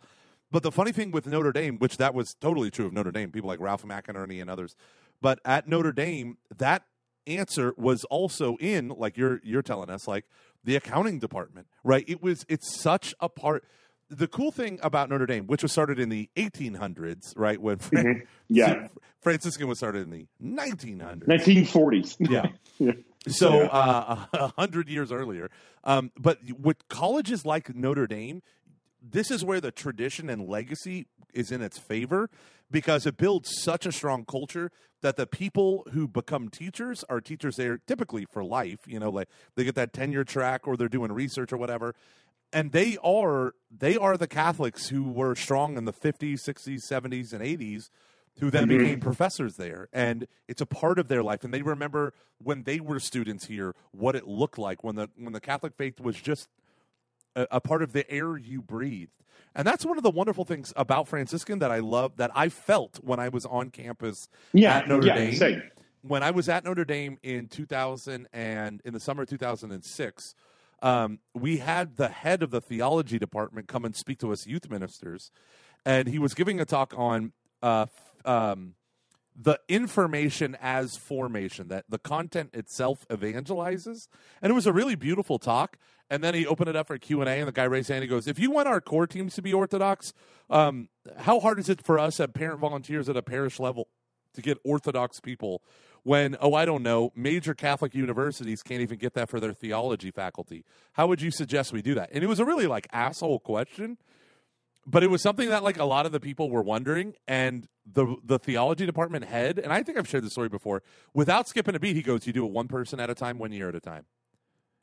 [0.52, 3.32] But the funny thing with Notre Dame, which that was totally true of Notre Dame,
[3.32, 4.76] people like Ralph McInerny and others,
[5.22, 6.84] but at Notre Dame, that
[7.28, 10.26] answer was also in, like you're you're telling us, like
[10.64, 12.04] the accounting department, right?
[12.08, 13.64] It was it's such a part.
[14.10, 18.06] The cool thing about Notre Dame, which was started in the 1800s, right, when Fran-
[18.06, 18.22] Mhm.
[18.50, 18.88] Yeah.
[19.22, 22.48] Franciscan was started in the 1900s, 1940s yeah.
[22.80, 22.94] Yeah.
[23.28, 25.52] So uh, a hundred years earlier,
[25.84, 28.42] um, but with colleges like Notre Dame,
[29.02, 32.30] this is where the tradition and legacy is in its favor
[32.72, 37.56] because it builds such a strong culture that the people who become teachers are teachers
[37.58, 38.80] there typically for life.
[38.88, 41.94] You know, like they get that tenure track or they're doing research or whatever.
[42.52, 47.34] And they are they are the Catholics who were strong in the 50s, 60s, 70s,
[47.34, 47.90] and 80s
[48.40, 48.80] who then Mhm.
[48.80, 49.90] became professors there.
[49.94, 51.44] And it's a part of their life.
[51.44, 55.34] And they remember when they were students here what it looked like when the when
[55.34, 56.48] the Catholic faith was just
[57.36, 59.12] a, a part of the air you breathed.
[59.56, 63.00] And that's one of the wonderful things about Franciscan that I love that I felt
[63.04, 65.36] when I was on campus yeah at Notre yeah Dame.
[65.36, 65.62] same.
[66.02, 70.34] when I was at Notre Dame in 2000 and in the summer of 2006,
[70.82, 74.70] um, we had the head of the theology department come and speak to us youth
[74.70, 75.32] ministers,
[75.86, 77.86] and he was giving a talk on uh,
[78.26, 78.76] um,
[79.36, 84.08] the information as formation that the content itself evangelizes,
[84.42, 85.78] and it was a really beautiful talk.
[86.12, 87.94] And then he opened it up for Q and A, and the guy raised his
[87.94, 88.02] hand.
[88.02, 90.12] He goes, "If you want our core teams to be Orthodox,
[90.50, 93.90] um, how hard is it for us at parent volunteers at a parish level
[94.40, 95.62] to get Orthodox people
[96.04, 100.12] when, oh, I don't know, major Catholic universities can't even get that for their theology
[100.12, 100.64] faculty?
[100.94, 102.10] How would you suggest we do that?
[102.14, 103.98] And it was a really like asshole question,
[104.86, 107.14] but it was something that like a lot of the people were wondering.
[107.28, 110.84] And the the theology department head, and I think I've shared this story before,
[111.14, 113.52] without skipping a beat, he goes, "You do it one person at a time, one
[113.52, 114.06] year at a time,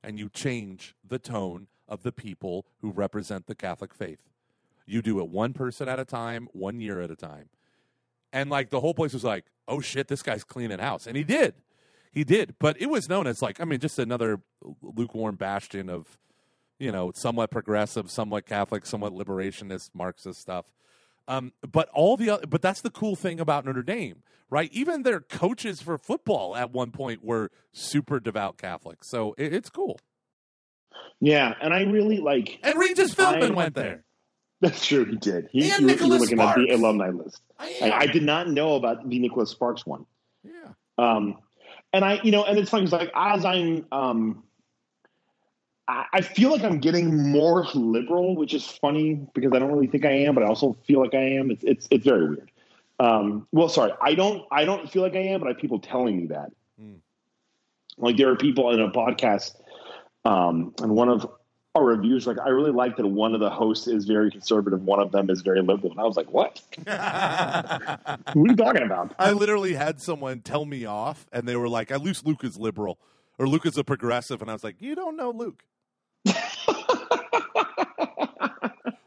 [0.02, 4.28] and you change the tone of the people who represent the Catholic faith."
[4.86, 7.48] You do it one person at a time, one year at a time.
[8.36, 11.06] And like the whole place was like, oh shit, this guy's cleaning house.
[11.06, 11.54] And he did.
[12.12, 12.54] He did.
[12.58, 14.40] But it was known as like, I mean, just another
[14.82, 16.18] lukewarm bastion of,
[16.78, 20.66] you know, somewhat progressive, somewhat Catholic, somewhat liberationist, Marxist stuff.
[21.26, 24.70] Um, but all the other, but that's the cool thing about Notre Dame, right?
[24.70, 29.70] Even their coaches for football at one point were super devout Catholics, so it, it's
[29.70, 29.98] cool.
[31.20, 32.60] Yeah, and I really like.
[32.62, 34.04] And Regis Philbin went there.
[34.60, 35.04] That's true.
[35.04, 35.48] He did.
[35.52, 37.40] He, And you, were- you were Nicholas looking at the alumni list.
[37.58, 40.06] I, I did not know about the Nicholas Sparks one.
[40.44, 40.52] yeah.
[40.98, 41.38] Um,
[41.92, 44.42] and I, you know, and it's funny because like as I'm, um,
[45.88, 49.86] I, I feel like I'm getting more liberal, which is funny because I don't really
[49.86, 51.50] think I am, but I also feel like I am.
[51.50, 52.50] It's it's it's very weird.
[52.98, 55.78] Um, well, sorry, I don't I don't feel like I am, but I have people
[55.78, 56.50] telling me that.
[56.80, 56.94] Hmm.
[57.98, 59.54] Like there are people in a podcast,
[60.24, 61.28] um, and one of
[61.76, 64.98] our reviews like I really like that one of the hosts is very conservative, one
[65.00, 66.60] of them is very liberal, and I was like, what?
[66.86, 69.14] What are you talking about?
[69.18, 72.58] I literally had someone tell me off, and they were like, "At least Luke is
[72.58, 72.98] liberal,
[73.38, 75.62] or Luke is a progressive," and I was like, "You don't know Luke."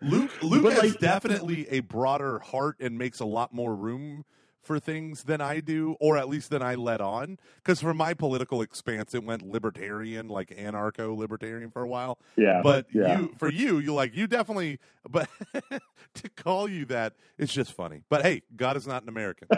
[0.01, 4.23] Luke Luke But, has like- definitely a broader heart and makes a lot more room
[4.61, 7.37] for things than I do, or at least than I let on.
[7.57, 12.19] Because for my political expanse, it went libertarian, like anarcho libertarian for a while.
[12.35, 13.19] Yeah, But yeah.
[13.19, 14.79] you, for you, you like you definitely.
[15.09, 15.29] But
[16.15, 18.01] to call you that, it's just funny.
[18.09, 19.47] But hey, God is not an American.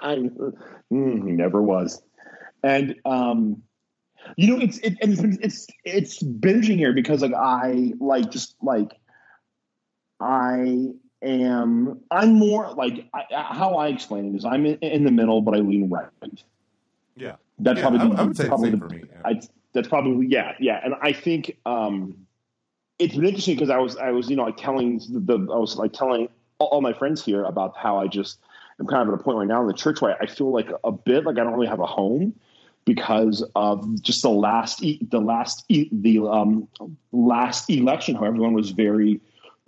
[0.00, 0.16] I
[0.92, 2.02] mm, he never was.
[2.62, 3.62] And um,
[4.36, 8.56] you know, it's it, and it's it's it's binging here because like I like just
[8.62, 8.92] like
[10.20, 10.88] I
[11.22, 15.40] am I'm more like I, how I explain it is I'm in, in the middle,
[15.42, 16.08] but I lean right.
[17.16, 17.36] Yeah.
[17.58, 19.02] That's Yeah, probably I, the- I would say probably the- for me.
[19.10, 19.20] yeah.
[19.24, 19.40] I,
[19.74, 22.16] that's probably yeah, yeah, and I think um,
[22.98, 25.76] it's been interesting because I was I was you know like telling the, I was
[25.76, 28.38] like telling all, all my friends here about how I just
[28.80, 30.68] I'm kind of at a point right now in the church where I feel like
[30.84, 32.34] a bit like I don't really have a home
[32.86, 36.66] because of just the last the last the um,
[37.12, 39.20] last election how everyone was very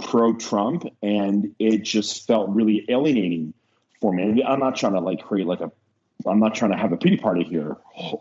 [0.03, 3.55] pro Trump and it just felt really alienating
[4.01, 4.43] for me.
[4.43, 5.71] I'm not trying to like create like a
[6.27, 8.21] I'm not trying to have a pity party here or,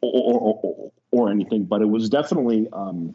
[0.00, 3.14] or, or, or anything, but it was definitely um,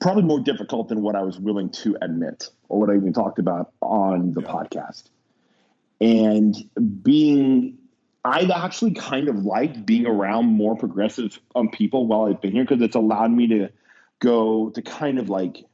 [0.00, 3.38] probably more difficult than what I was willing to admit or what I even talked
[3.38, 4.48] about on the Yeah.
[4.48, 5.04] podcast.
[6.00, 6.54] And
[7.02, 7.78] being,
[8.24, 12.64] I've actually kind of liked being around more progressive um, people while I've been here
[12.64, 13.70] because it's allowed me to
[14.18, 15.64] go to kind of like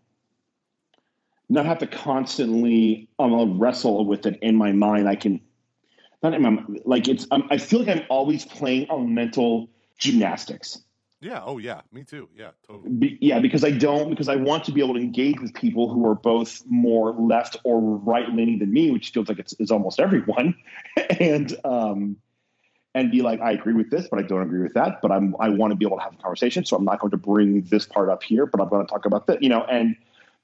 [1.50, 5.08] not have to constantly um, wrestle with it in my mind.
[5.08, 5.40] I can
[6.22, 7.26] not in my like it's.
[7.30, 10.82] Um, I feel like I'm always playing on mental gymnastics.
[11.20, 11.42] Yeah.
[11.44, 11.82] Oh, yeah.
[11.92, 12.28] Me too.
[12.34, 12.50] Yeah.
[12.66, 12.90] Totally.
[12.90, 15.92] Be, yeah, because I don't because I want to be able to engage with people
[15.92, 19.70] who are both more left or right leaning than me, which feels like it's, it's
[19.70, 20.54] almost everyone,
[21.20, 22.16] and um,
[22.94, 25.02] and be like, I agree with this, but I don't agree with that.
[25.02, 27.10] But I'm I want to be able to have a conversation, so I'm not going
[27.10, 29.64] to bring this part up here, but I'm going to talk about that, you know.
[29.64, 29.96] And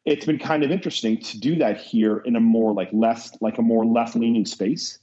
[0.07, 3.59] it's been kind of interesting to do that here in a more like less like
[3.59, 4.99] a more left leaning space.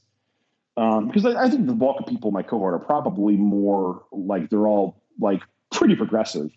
[0.78, 4.06] Um, because I, I think the bulk of people in my cohort are probably more
[4.12, 5.42] like they're all like
[5.72, 6.50] pretty progressive.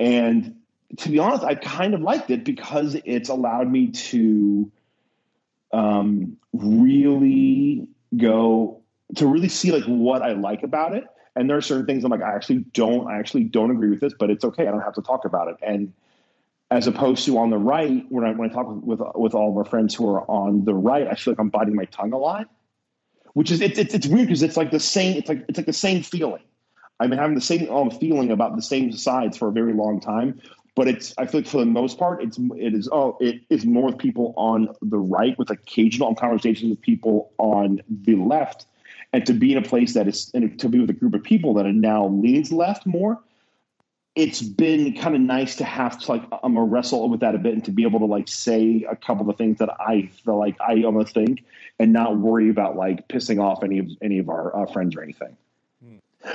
[0.00, 0.56] And
[0.96, 4.72] to be honest, I kind of liked it because it's allowed me to
[5.72, 8.82] um, really go
[9.16, 11.04] to really see like what I like about it.
[11.36, 14.00] And there are certain things I'm like, I actually don't, I actually don't agree with
[14.00, 14.66] this, but it's okay.
[14.66, 15.56] I don't have to talk about it.
[15.62, 15.92] And
[16.70, 19.56] as opposed to on the right, when I when I talk with with all of
[19.56, 22.18] our friends who are on the right, I feel like I'm biting my tongue a
[22.18, 22.48] lot,
[23.34, 25.66] which is it's it's, it's weird because it's like the same it's like it's like
[25.66, 26.42] the same feeling.
[26.98, 30.00] I've been having the same um, feeling about the same sides for a very long
[30.00, 30.40] time,
[30.74, 33.64] but it's I feel like for the most part it's it is oh it is
[33.64, 38.66] more with people on the right with occasional conversations with people on the left,
[39.12, 41.22] and to be in a place that is and to be with a group of
[41.22, 43.20] people that are now leans left more
[44.16, 47.38] it's been kind of nice to have to like I'm a wrestle with that a
[47.38, 50.38] bit and to be able to like say a couple of things that I feel
[50.38, 51.44] like I almost think
[51.78, 55.02] and not worry about like pissing off any of any of our uh, friends or
[55.02, 55.36] anything.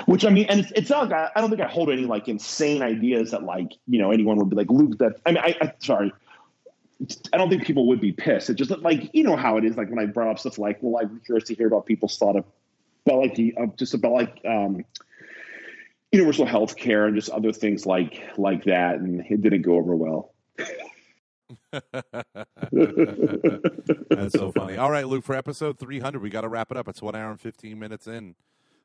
[0.05, 2.05] Which I mean, and it's, it's not like I, I don't think I hold any
[2.05, 4.99] like insane ideas that like you know anyone would be like Luke.
[4.99, 6.13] That I mean, I, I sorry,
[7.33, 8.49] I don't think people would be pissed.
[8.49, 9.75] It's just like you know how it is.
[9.75, 12.37] Like when I brought up stuff like, well, I'm curious to hear about people's thought
[12.37, 12.45] of
[13.05, 14.85] about like the uh, just about like um,
[16.11, 19.95] universal health care and just other things like like that and it didn't go over
[19.95, 20.33] well
[24.09, 24.77] That's so funny.
[24.77, 26.87] All right, Luke, for episode 300, we got to wrap it up.
[26.87, 28.35] It's one hour and 15 minutes in.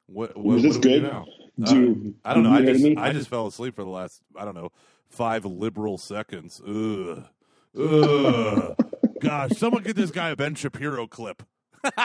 [0.07, 1.12] What, what, Was this what do do good?
[1.12, 1.27] now?
[1.65, 2.53] Do- Uh, I don't know.
[2.53, 2.97] I just, me?
[2.97, 4.70] I just fell asleep for the last, I don't know,
[5.09, 6.61] five liberal seconds.
[6.66, 7.24] Ugh.
[7.78, 8.77] Ugh.
[9.20, 11.43] Gosh, someone get this guy a Ben Shapiro clip.
[11.85, 11.97] I'm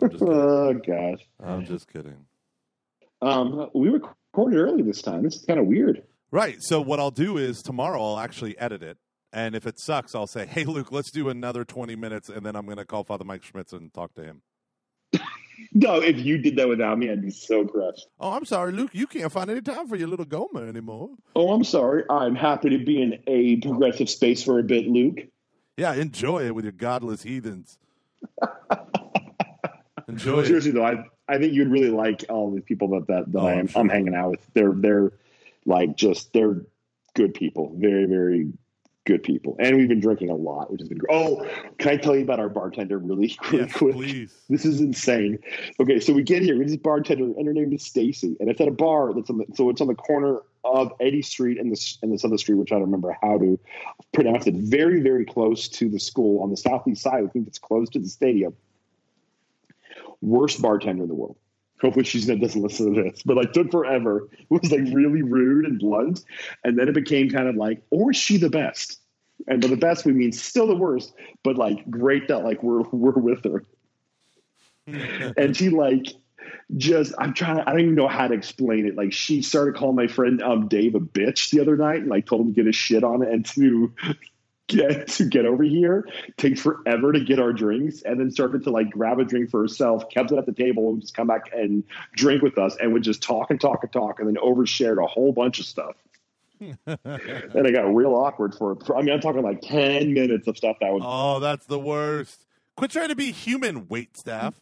[0.00, 0.28] kidding.
[0.28, 2.26] oh gosh I'm just kidding.
[3.24, 6.56] Um we recorded early this time this is kind of weird Right.
[6.58, 8.98] So what I'll do is tomorrow I'll actually edit it
[9.34, 12.54] and if it sucks, I'll say, "Hey, Luke, let's do another twenty minutes," and then
[12.56, 14.42] I'm going to call Father Mike Schmitz and talk to him.
[15.72, 18.06] No, if you did that without me, I'd be so crushed.
[18.18, 18.90] Oh, I'm sorry, Luke.
[18.92, 21.10] You can't find any time for your little Gomer anymore.
[21.34, 22.04] Oh, I'm sorry.
[22.10, 25.20] I'm happy to be in a progressive space for a bit, Luke.
[25.76, 27.78] Yeah, enjoy it with your godless heathens.
[30.08, 30.46] enjoy it.
[30.46, 33.46] Seriously though, I I think you'd really like all these people that that, that Oh,
[33.46, 33.80] I I'm am sure.
[33.80, 34.40] I'm hanging out with.
[34.54, 35.12] They're they're
[35.66, 36.62] like just they're
[37.14, 38.52] good people, very very
[39.06, 41.14] good people, and we've been drinking a lot, which has been great.
[41.14, 41.46] Oh,
[41.78, 43.94] can I tell you about our bartender really, really Yes, quick?
[43.94, 44.34] please.
[44.48, 45.38] This is insane.
[45.80, 46.58] Okay, so we get here.
[46.58, 49.38] We this bartender, and her name is Stacy, and it's at a bar that's on
[49.38, 52.54] the, so it's on the corner of Eddy Street and this and this other street,
[52.56, 53.58] which I don't remember how to
[54.12, 54.54] pronounce it.
[54.54, 57.24] Very, very close to the school on the southeast side.
[57.24, 58.54] I think it's close to the stadium.
[60.24, 61.36] Worst bartender in the world.
[61.80, 64.28] Hopefully she doesn't listen to this, but like took forever.
[64.32, 66.24] It was like really rude and blunt,
[66.62, 69.00] and then it became kind of like, or is she the best?
[69.46, 72.82] And by the best we mean still the worst, but like great that like we're
[72.92, 73.64] we're with her
[75.36, 76.06] and she like
[76.76, 78.96] just I'm trying to I don't even know how to explain it.
[78.96, 82.26] Like she started calling my friend um Dave a bitch the other night and like
[82.26, 83.92] told him to get his shit on it and to
[84.68, 86.08] get to get over here.
[86.36, 89.60] Takes forever to get our drinks and then started to like grab a drink for
[89.60, 91.84] herself, kept it at the table and just come back and
[92.14, 95.06] drink with us and would just talk and talk and talk and then overshared a
[95.06, 95.96] whole bunch of stuff.
[96.60, 100.76] and it got real awkward for I mean I'm talking like 10 minutes of stuff
[100.80, 102.46] that was Oh, that's the worst.
[102.76, 104.54] Quit trying to be human, wait staff.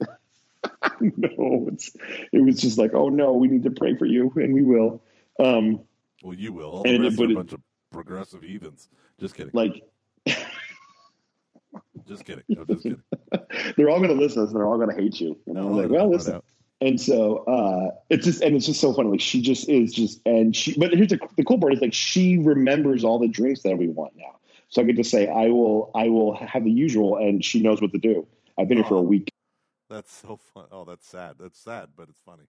[1.00, 1.94] no, it's
[2.32, 5.02] it was just like, oh no, we need to pray for you, and we will.
[5.38, 5.80] Um,
[6.22, 6.70] Well, you will.
[6.70, 7.60] All And it- but a it- bunch of
[7.90, 8.88] progressive heathens.
[9.20, 9.50] Just kidding.
[9.54, 9.82] like
[12.06, 12.44] Just kidding.
[12.48, 13.02] No, just kidding.
[13.76, 15.38] they're all going to listen, and they're all going to hate you.
[15.46, 16.40] And I'm No, like, well, listen.
[16.80, 19.10] And so uh, it's just and it's just so funny.
[19.10, 20.74] Like she just is just and she.
[20.76, 23.86] But here's the, the cool part is like she remembers all the drinks that we
[23.88, 24.40] want now.
[24.68, 27.80] So I get to say I will I will have the usual, and she knows
[27.80, 28.26] what to do.
[28.58, 29.02] I've been here for a Oh.
[29.02, 29.30] week.
[29.88, 30.64] That's so fun.
[30.72, 31.36] Oh, that's sad.
[31.38, 32.44] That's sad, but it's funny.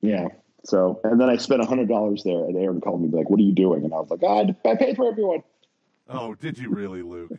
[0.00, 0.28] Yeah.
[0.64, 3.38] So and then I spent a hundred dollars there, and Aaron called me like, "What
[3.38, 5.42] are you doing?" And I was like, "God, I paid for everyone."
[6.08, 7.32] Oh, did you really, Luke?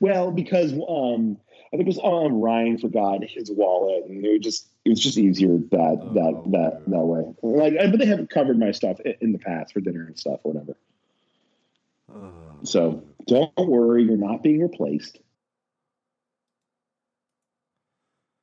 [0.00, 1.38] Well, because um,
[1.72, 5.00] I think it was um, Ryan forgot his wallet, and it was just it was
[5.00, 6.98] just easier that Oh, that that yeah.
[6.98, 7.34] that way.
[7.42, 10.52] Like, but they haven't covered my stuff in the past for dinner and stuff or
[10.52, 10.76] whatever.
[12.14, 12.32] Oh,
[12.64, 15.18] So don't worry, you're not being replaced.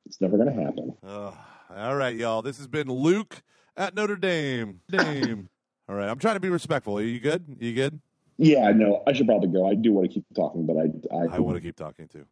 [0.06, 0.94] It's never going to happen.
[1.02, 1.38] Oh,
[1.74, 2.42] all right, y'all.
[2.42, 3.42] This has been Luke
[3.76, 4.80] at Notre Dame.
[4.90, 5.48] Dame.
[5.88, 6.96] All right, I'm trying to be respectful.
[6.98, 7.56] Are you good?
[7.58, 8.00] you good?
[8.38, 9.68] Yeah, no, I should probably go.
[9.68, 12.26] I do want to keep talking, but I I, I want to keep talking too.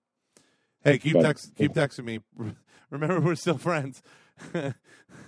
[0.83, 2.21] Hey, keep But- text, keep texting me.
[2.91, 4.03] Remember, we're still friends.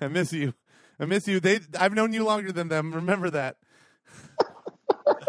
[0.01, 0.55] I miss you.
[0.99, 1.39] I miss you.
[1.41, 2.93] They, I've known you longer than them.
[2.93, 3.57] Remember that.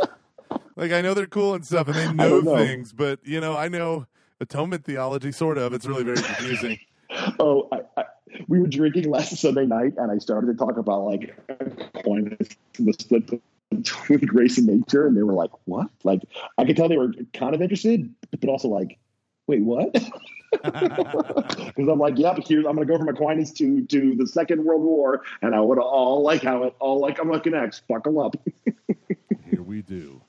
[0.75, 2.57] like I know they're cool and stuff, and they know, know.
[2.57, 4.07] things, but you know, I know
[4.39, 5.73] atonement theology, sort of.
[5.73, 6.79] It's really very confusing.
[7.39, 8.05] Oh, I, I,
[8.47, 11.35] we were drinking last Sunday night, and I started to talk about like
[12.03, 12.35] coin
[12.79, 13.41] in the split
[13.77, 16.21] between grace and nature, and they were like, "What?" Like
[16.57, 18.97] I could tell they were kind of interested, but also like,
[19.47, 19.93] "Wait, what?"
[20.53, 24.27] Because I'm like, "Yeah, but here's I'm going to go from Aquinas to to the
[24.27, 27.55] Second World War, and I would all like how it all like I'm like an
[27.55, 27.81] X.
[27.89, 28.35] Buckle up."
[29.49, 30.21] Here we do.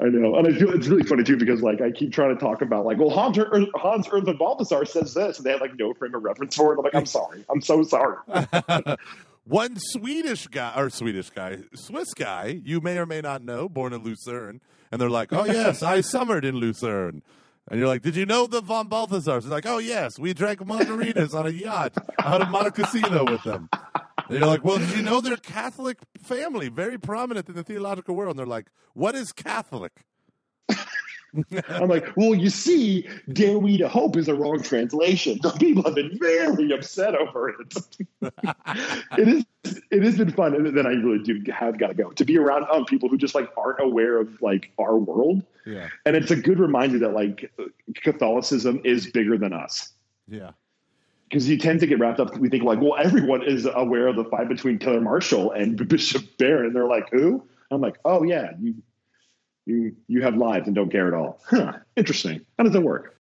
[0.00, 2.40] I know, and I feel it's really funny too because like I keep trying to
[2.40, 3.38] talk about like, well, Hans
[3.74, 6.78] Hans Urs Balthasar says this, and they have like no frame of reference for it.
[6.78, 8.16] I'm like, I'm sorry, I'm so sorry.
[9.48, 13.94] One Swedish guy or Swedish guy, Swiss guy, you may or may not know, born
[13.94, 14.60] in Lucerne,
[14.92, 17.22] and they're like, "Oh yes, I summered in Lucerne,"
[17.66, 20.60] and you're like, "Did you know the von Balthasars?" They're like, "Oh yes, we drank
[20.60, 23.70] margaritas on a yacht out of Monte Montecasino with them."
[24.28, 28.14] And you're like, "Well, did you know they're Catholic family, very prominent in the theological
[28.14, 30.04] world?" And they're like, "What is Catholic?"
[31.68, 35.38] I'm like, well, you see, Dare We to Hope is a wrong translation.
[35.42, 37.76] The people have been very upset over it.
[39.18, 39.44] it is.
[39.90, 42.38] It has been fun, and then I really do have got to go to be
[42.38, 46.30] around um, people who just like aren't aware of like our world, Yeah, and it's
[46.30, 47.52] a good reminder that like
[47.96, 49.92] Catholicism is bigger than us.
[50.26, 50.52] yeah.
[51.28, 52.38] because you tend to get wrapped up.
[52.38, 56.24] We think like, well, everyone is aware of the fight between Taylor Marshall and Bishop
[56.38, 57.46] Barron, they're like, who?
[57.70, 58.74] I'm like, oh yeah, you,
[59.68, 61.40] you, you have lives and don't care at all.
[61.48, 61.74] Huh?
[61.96, 62.40] Interesting.
[62.56, 63.17] How does it work?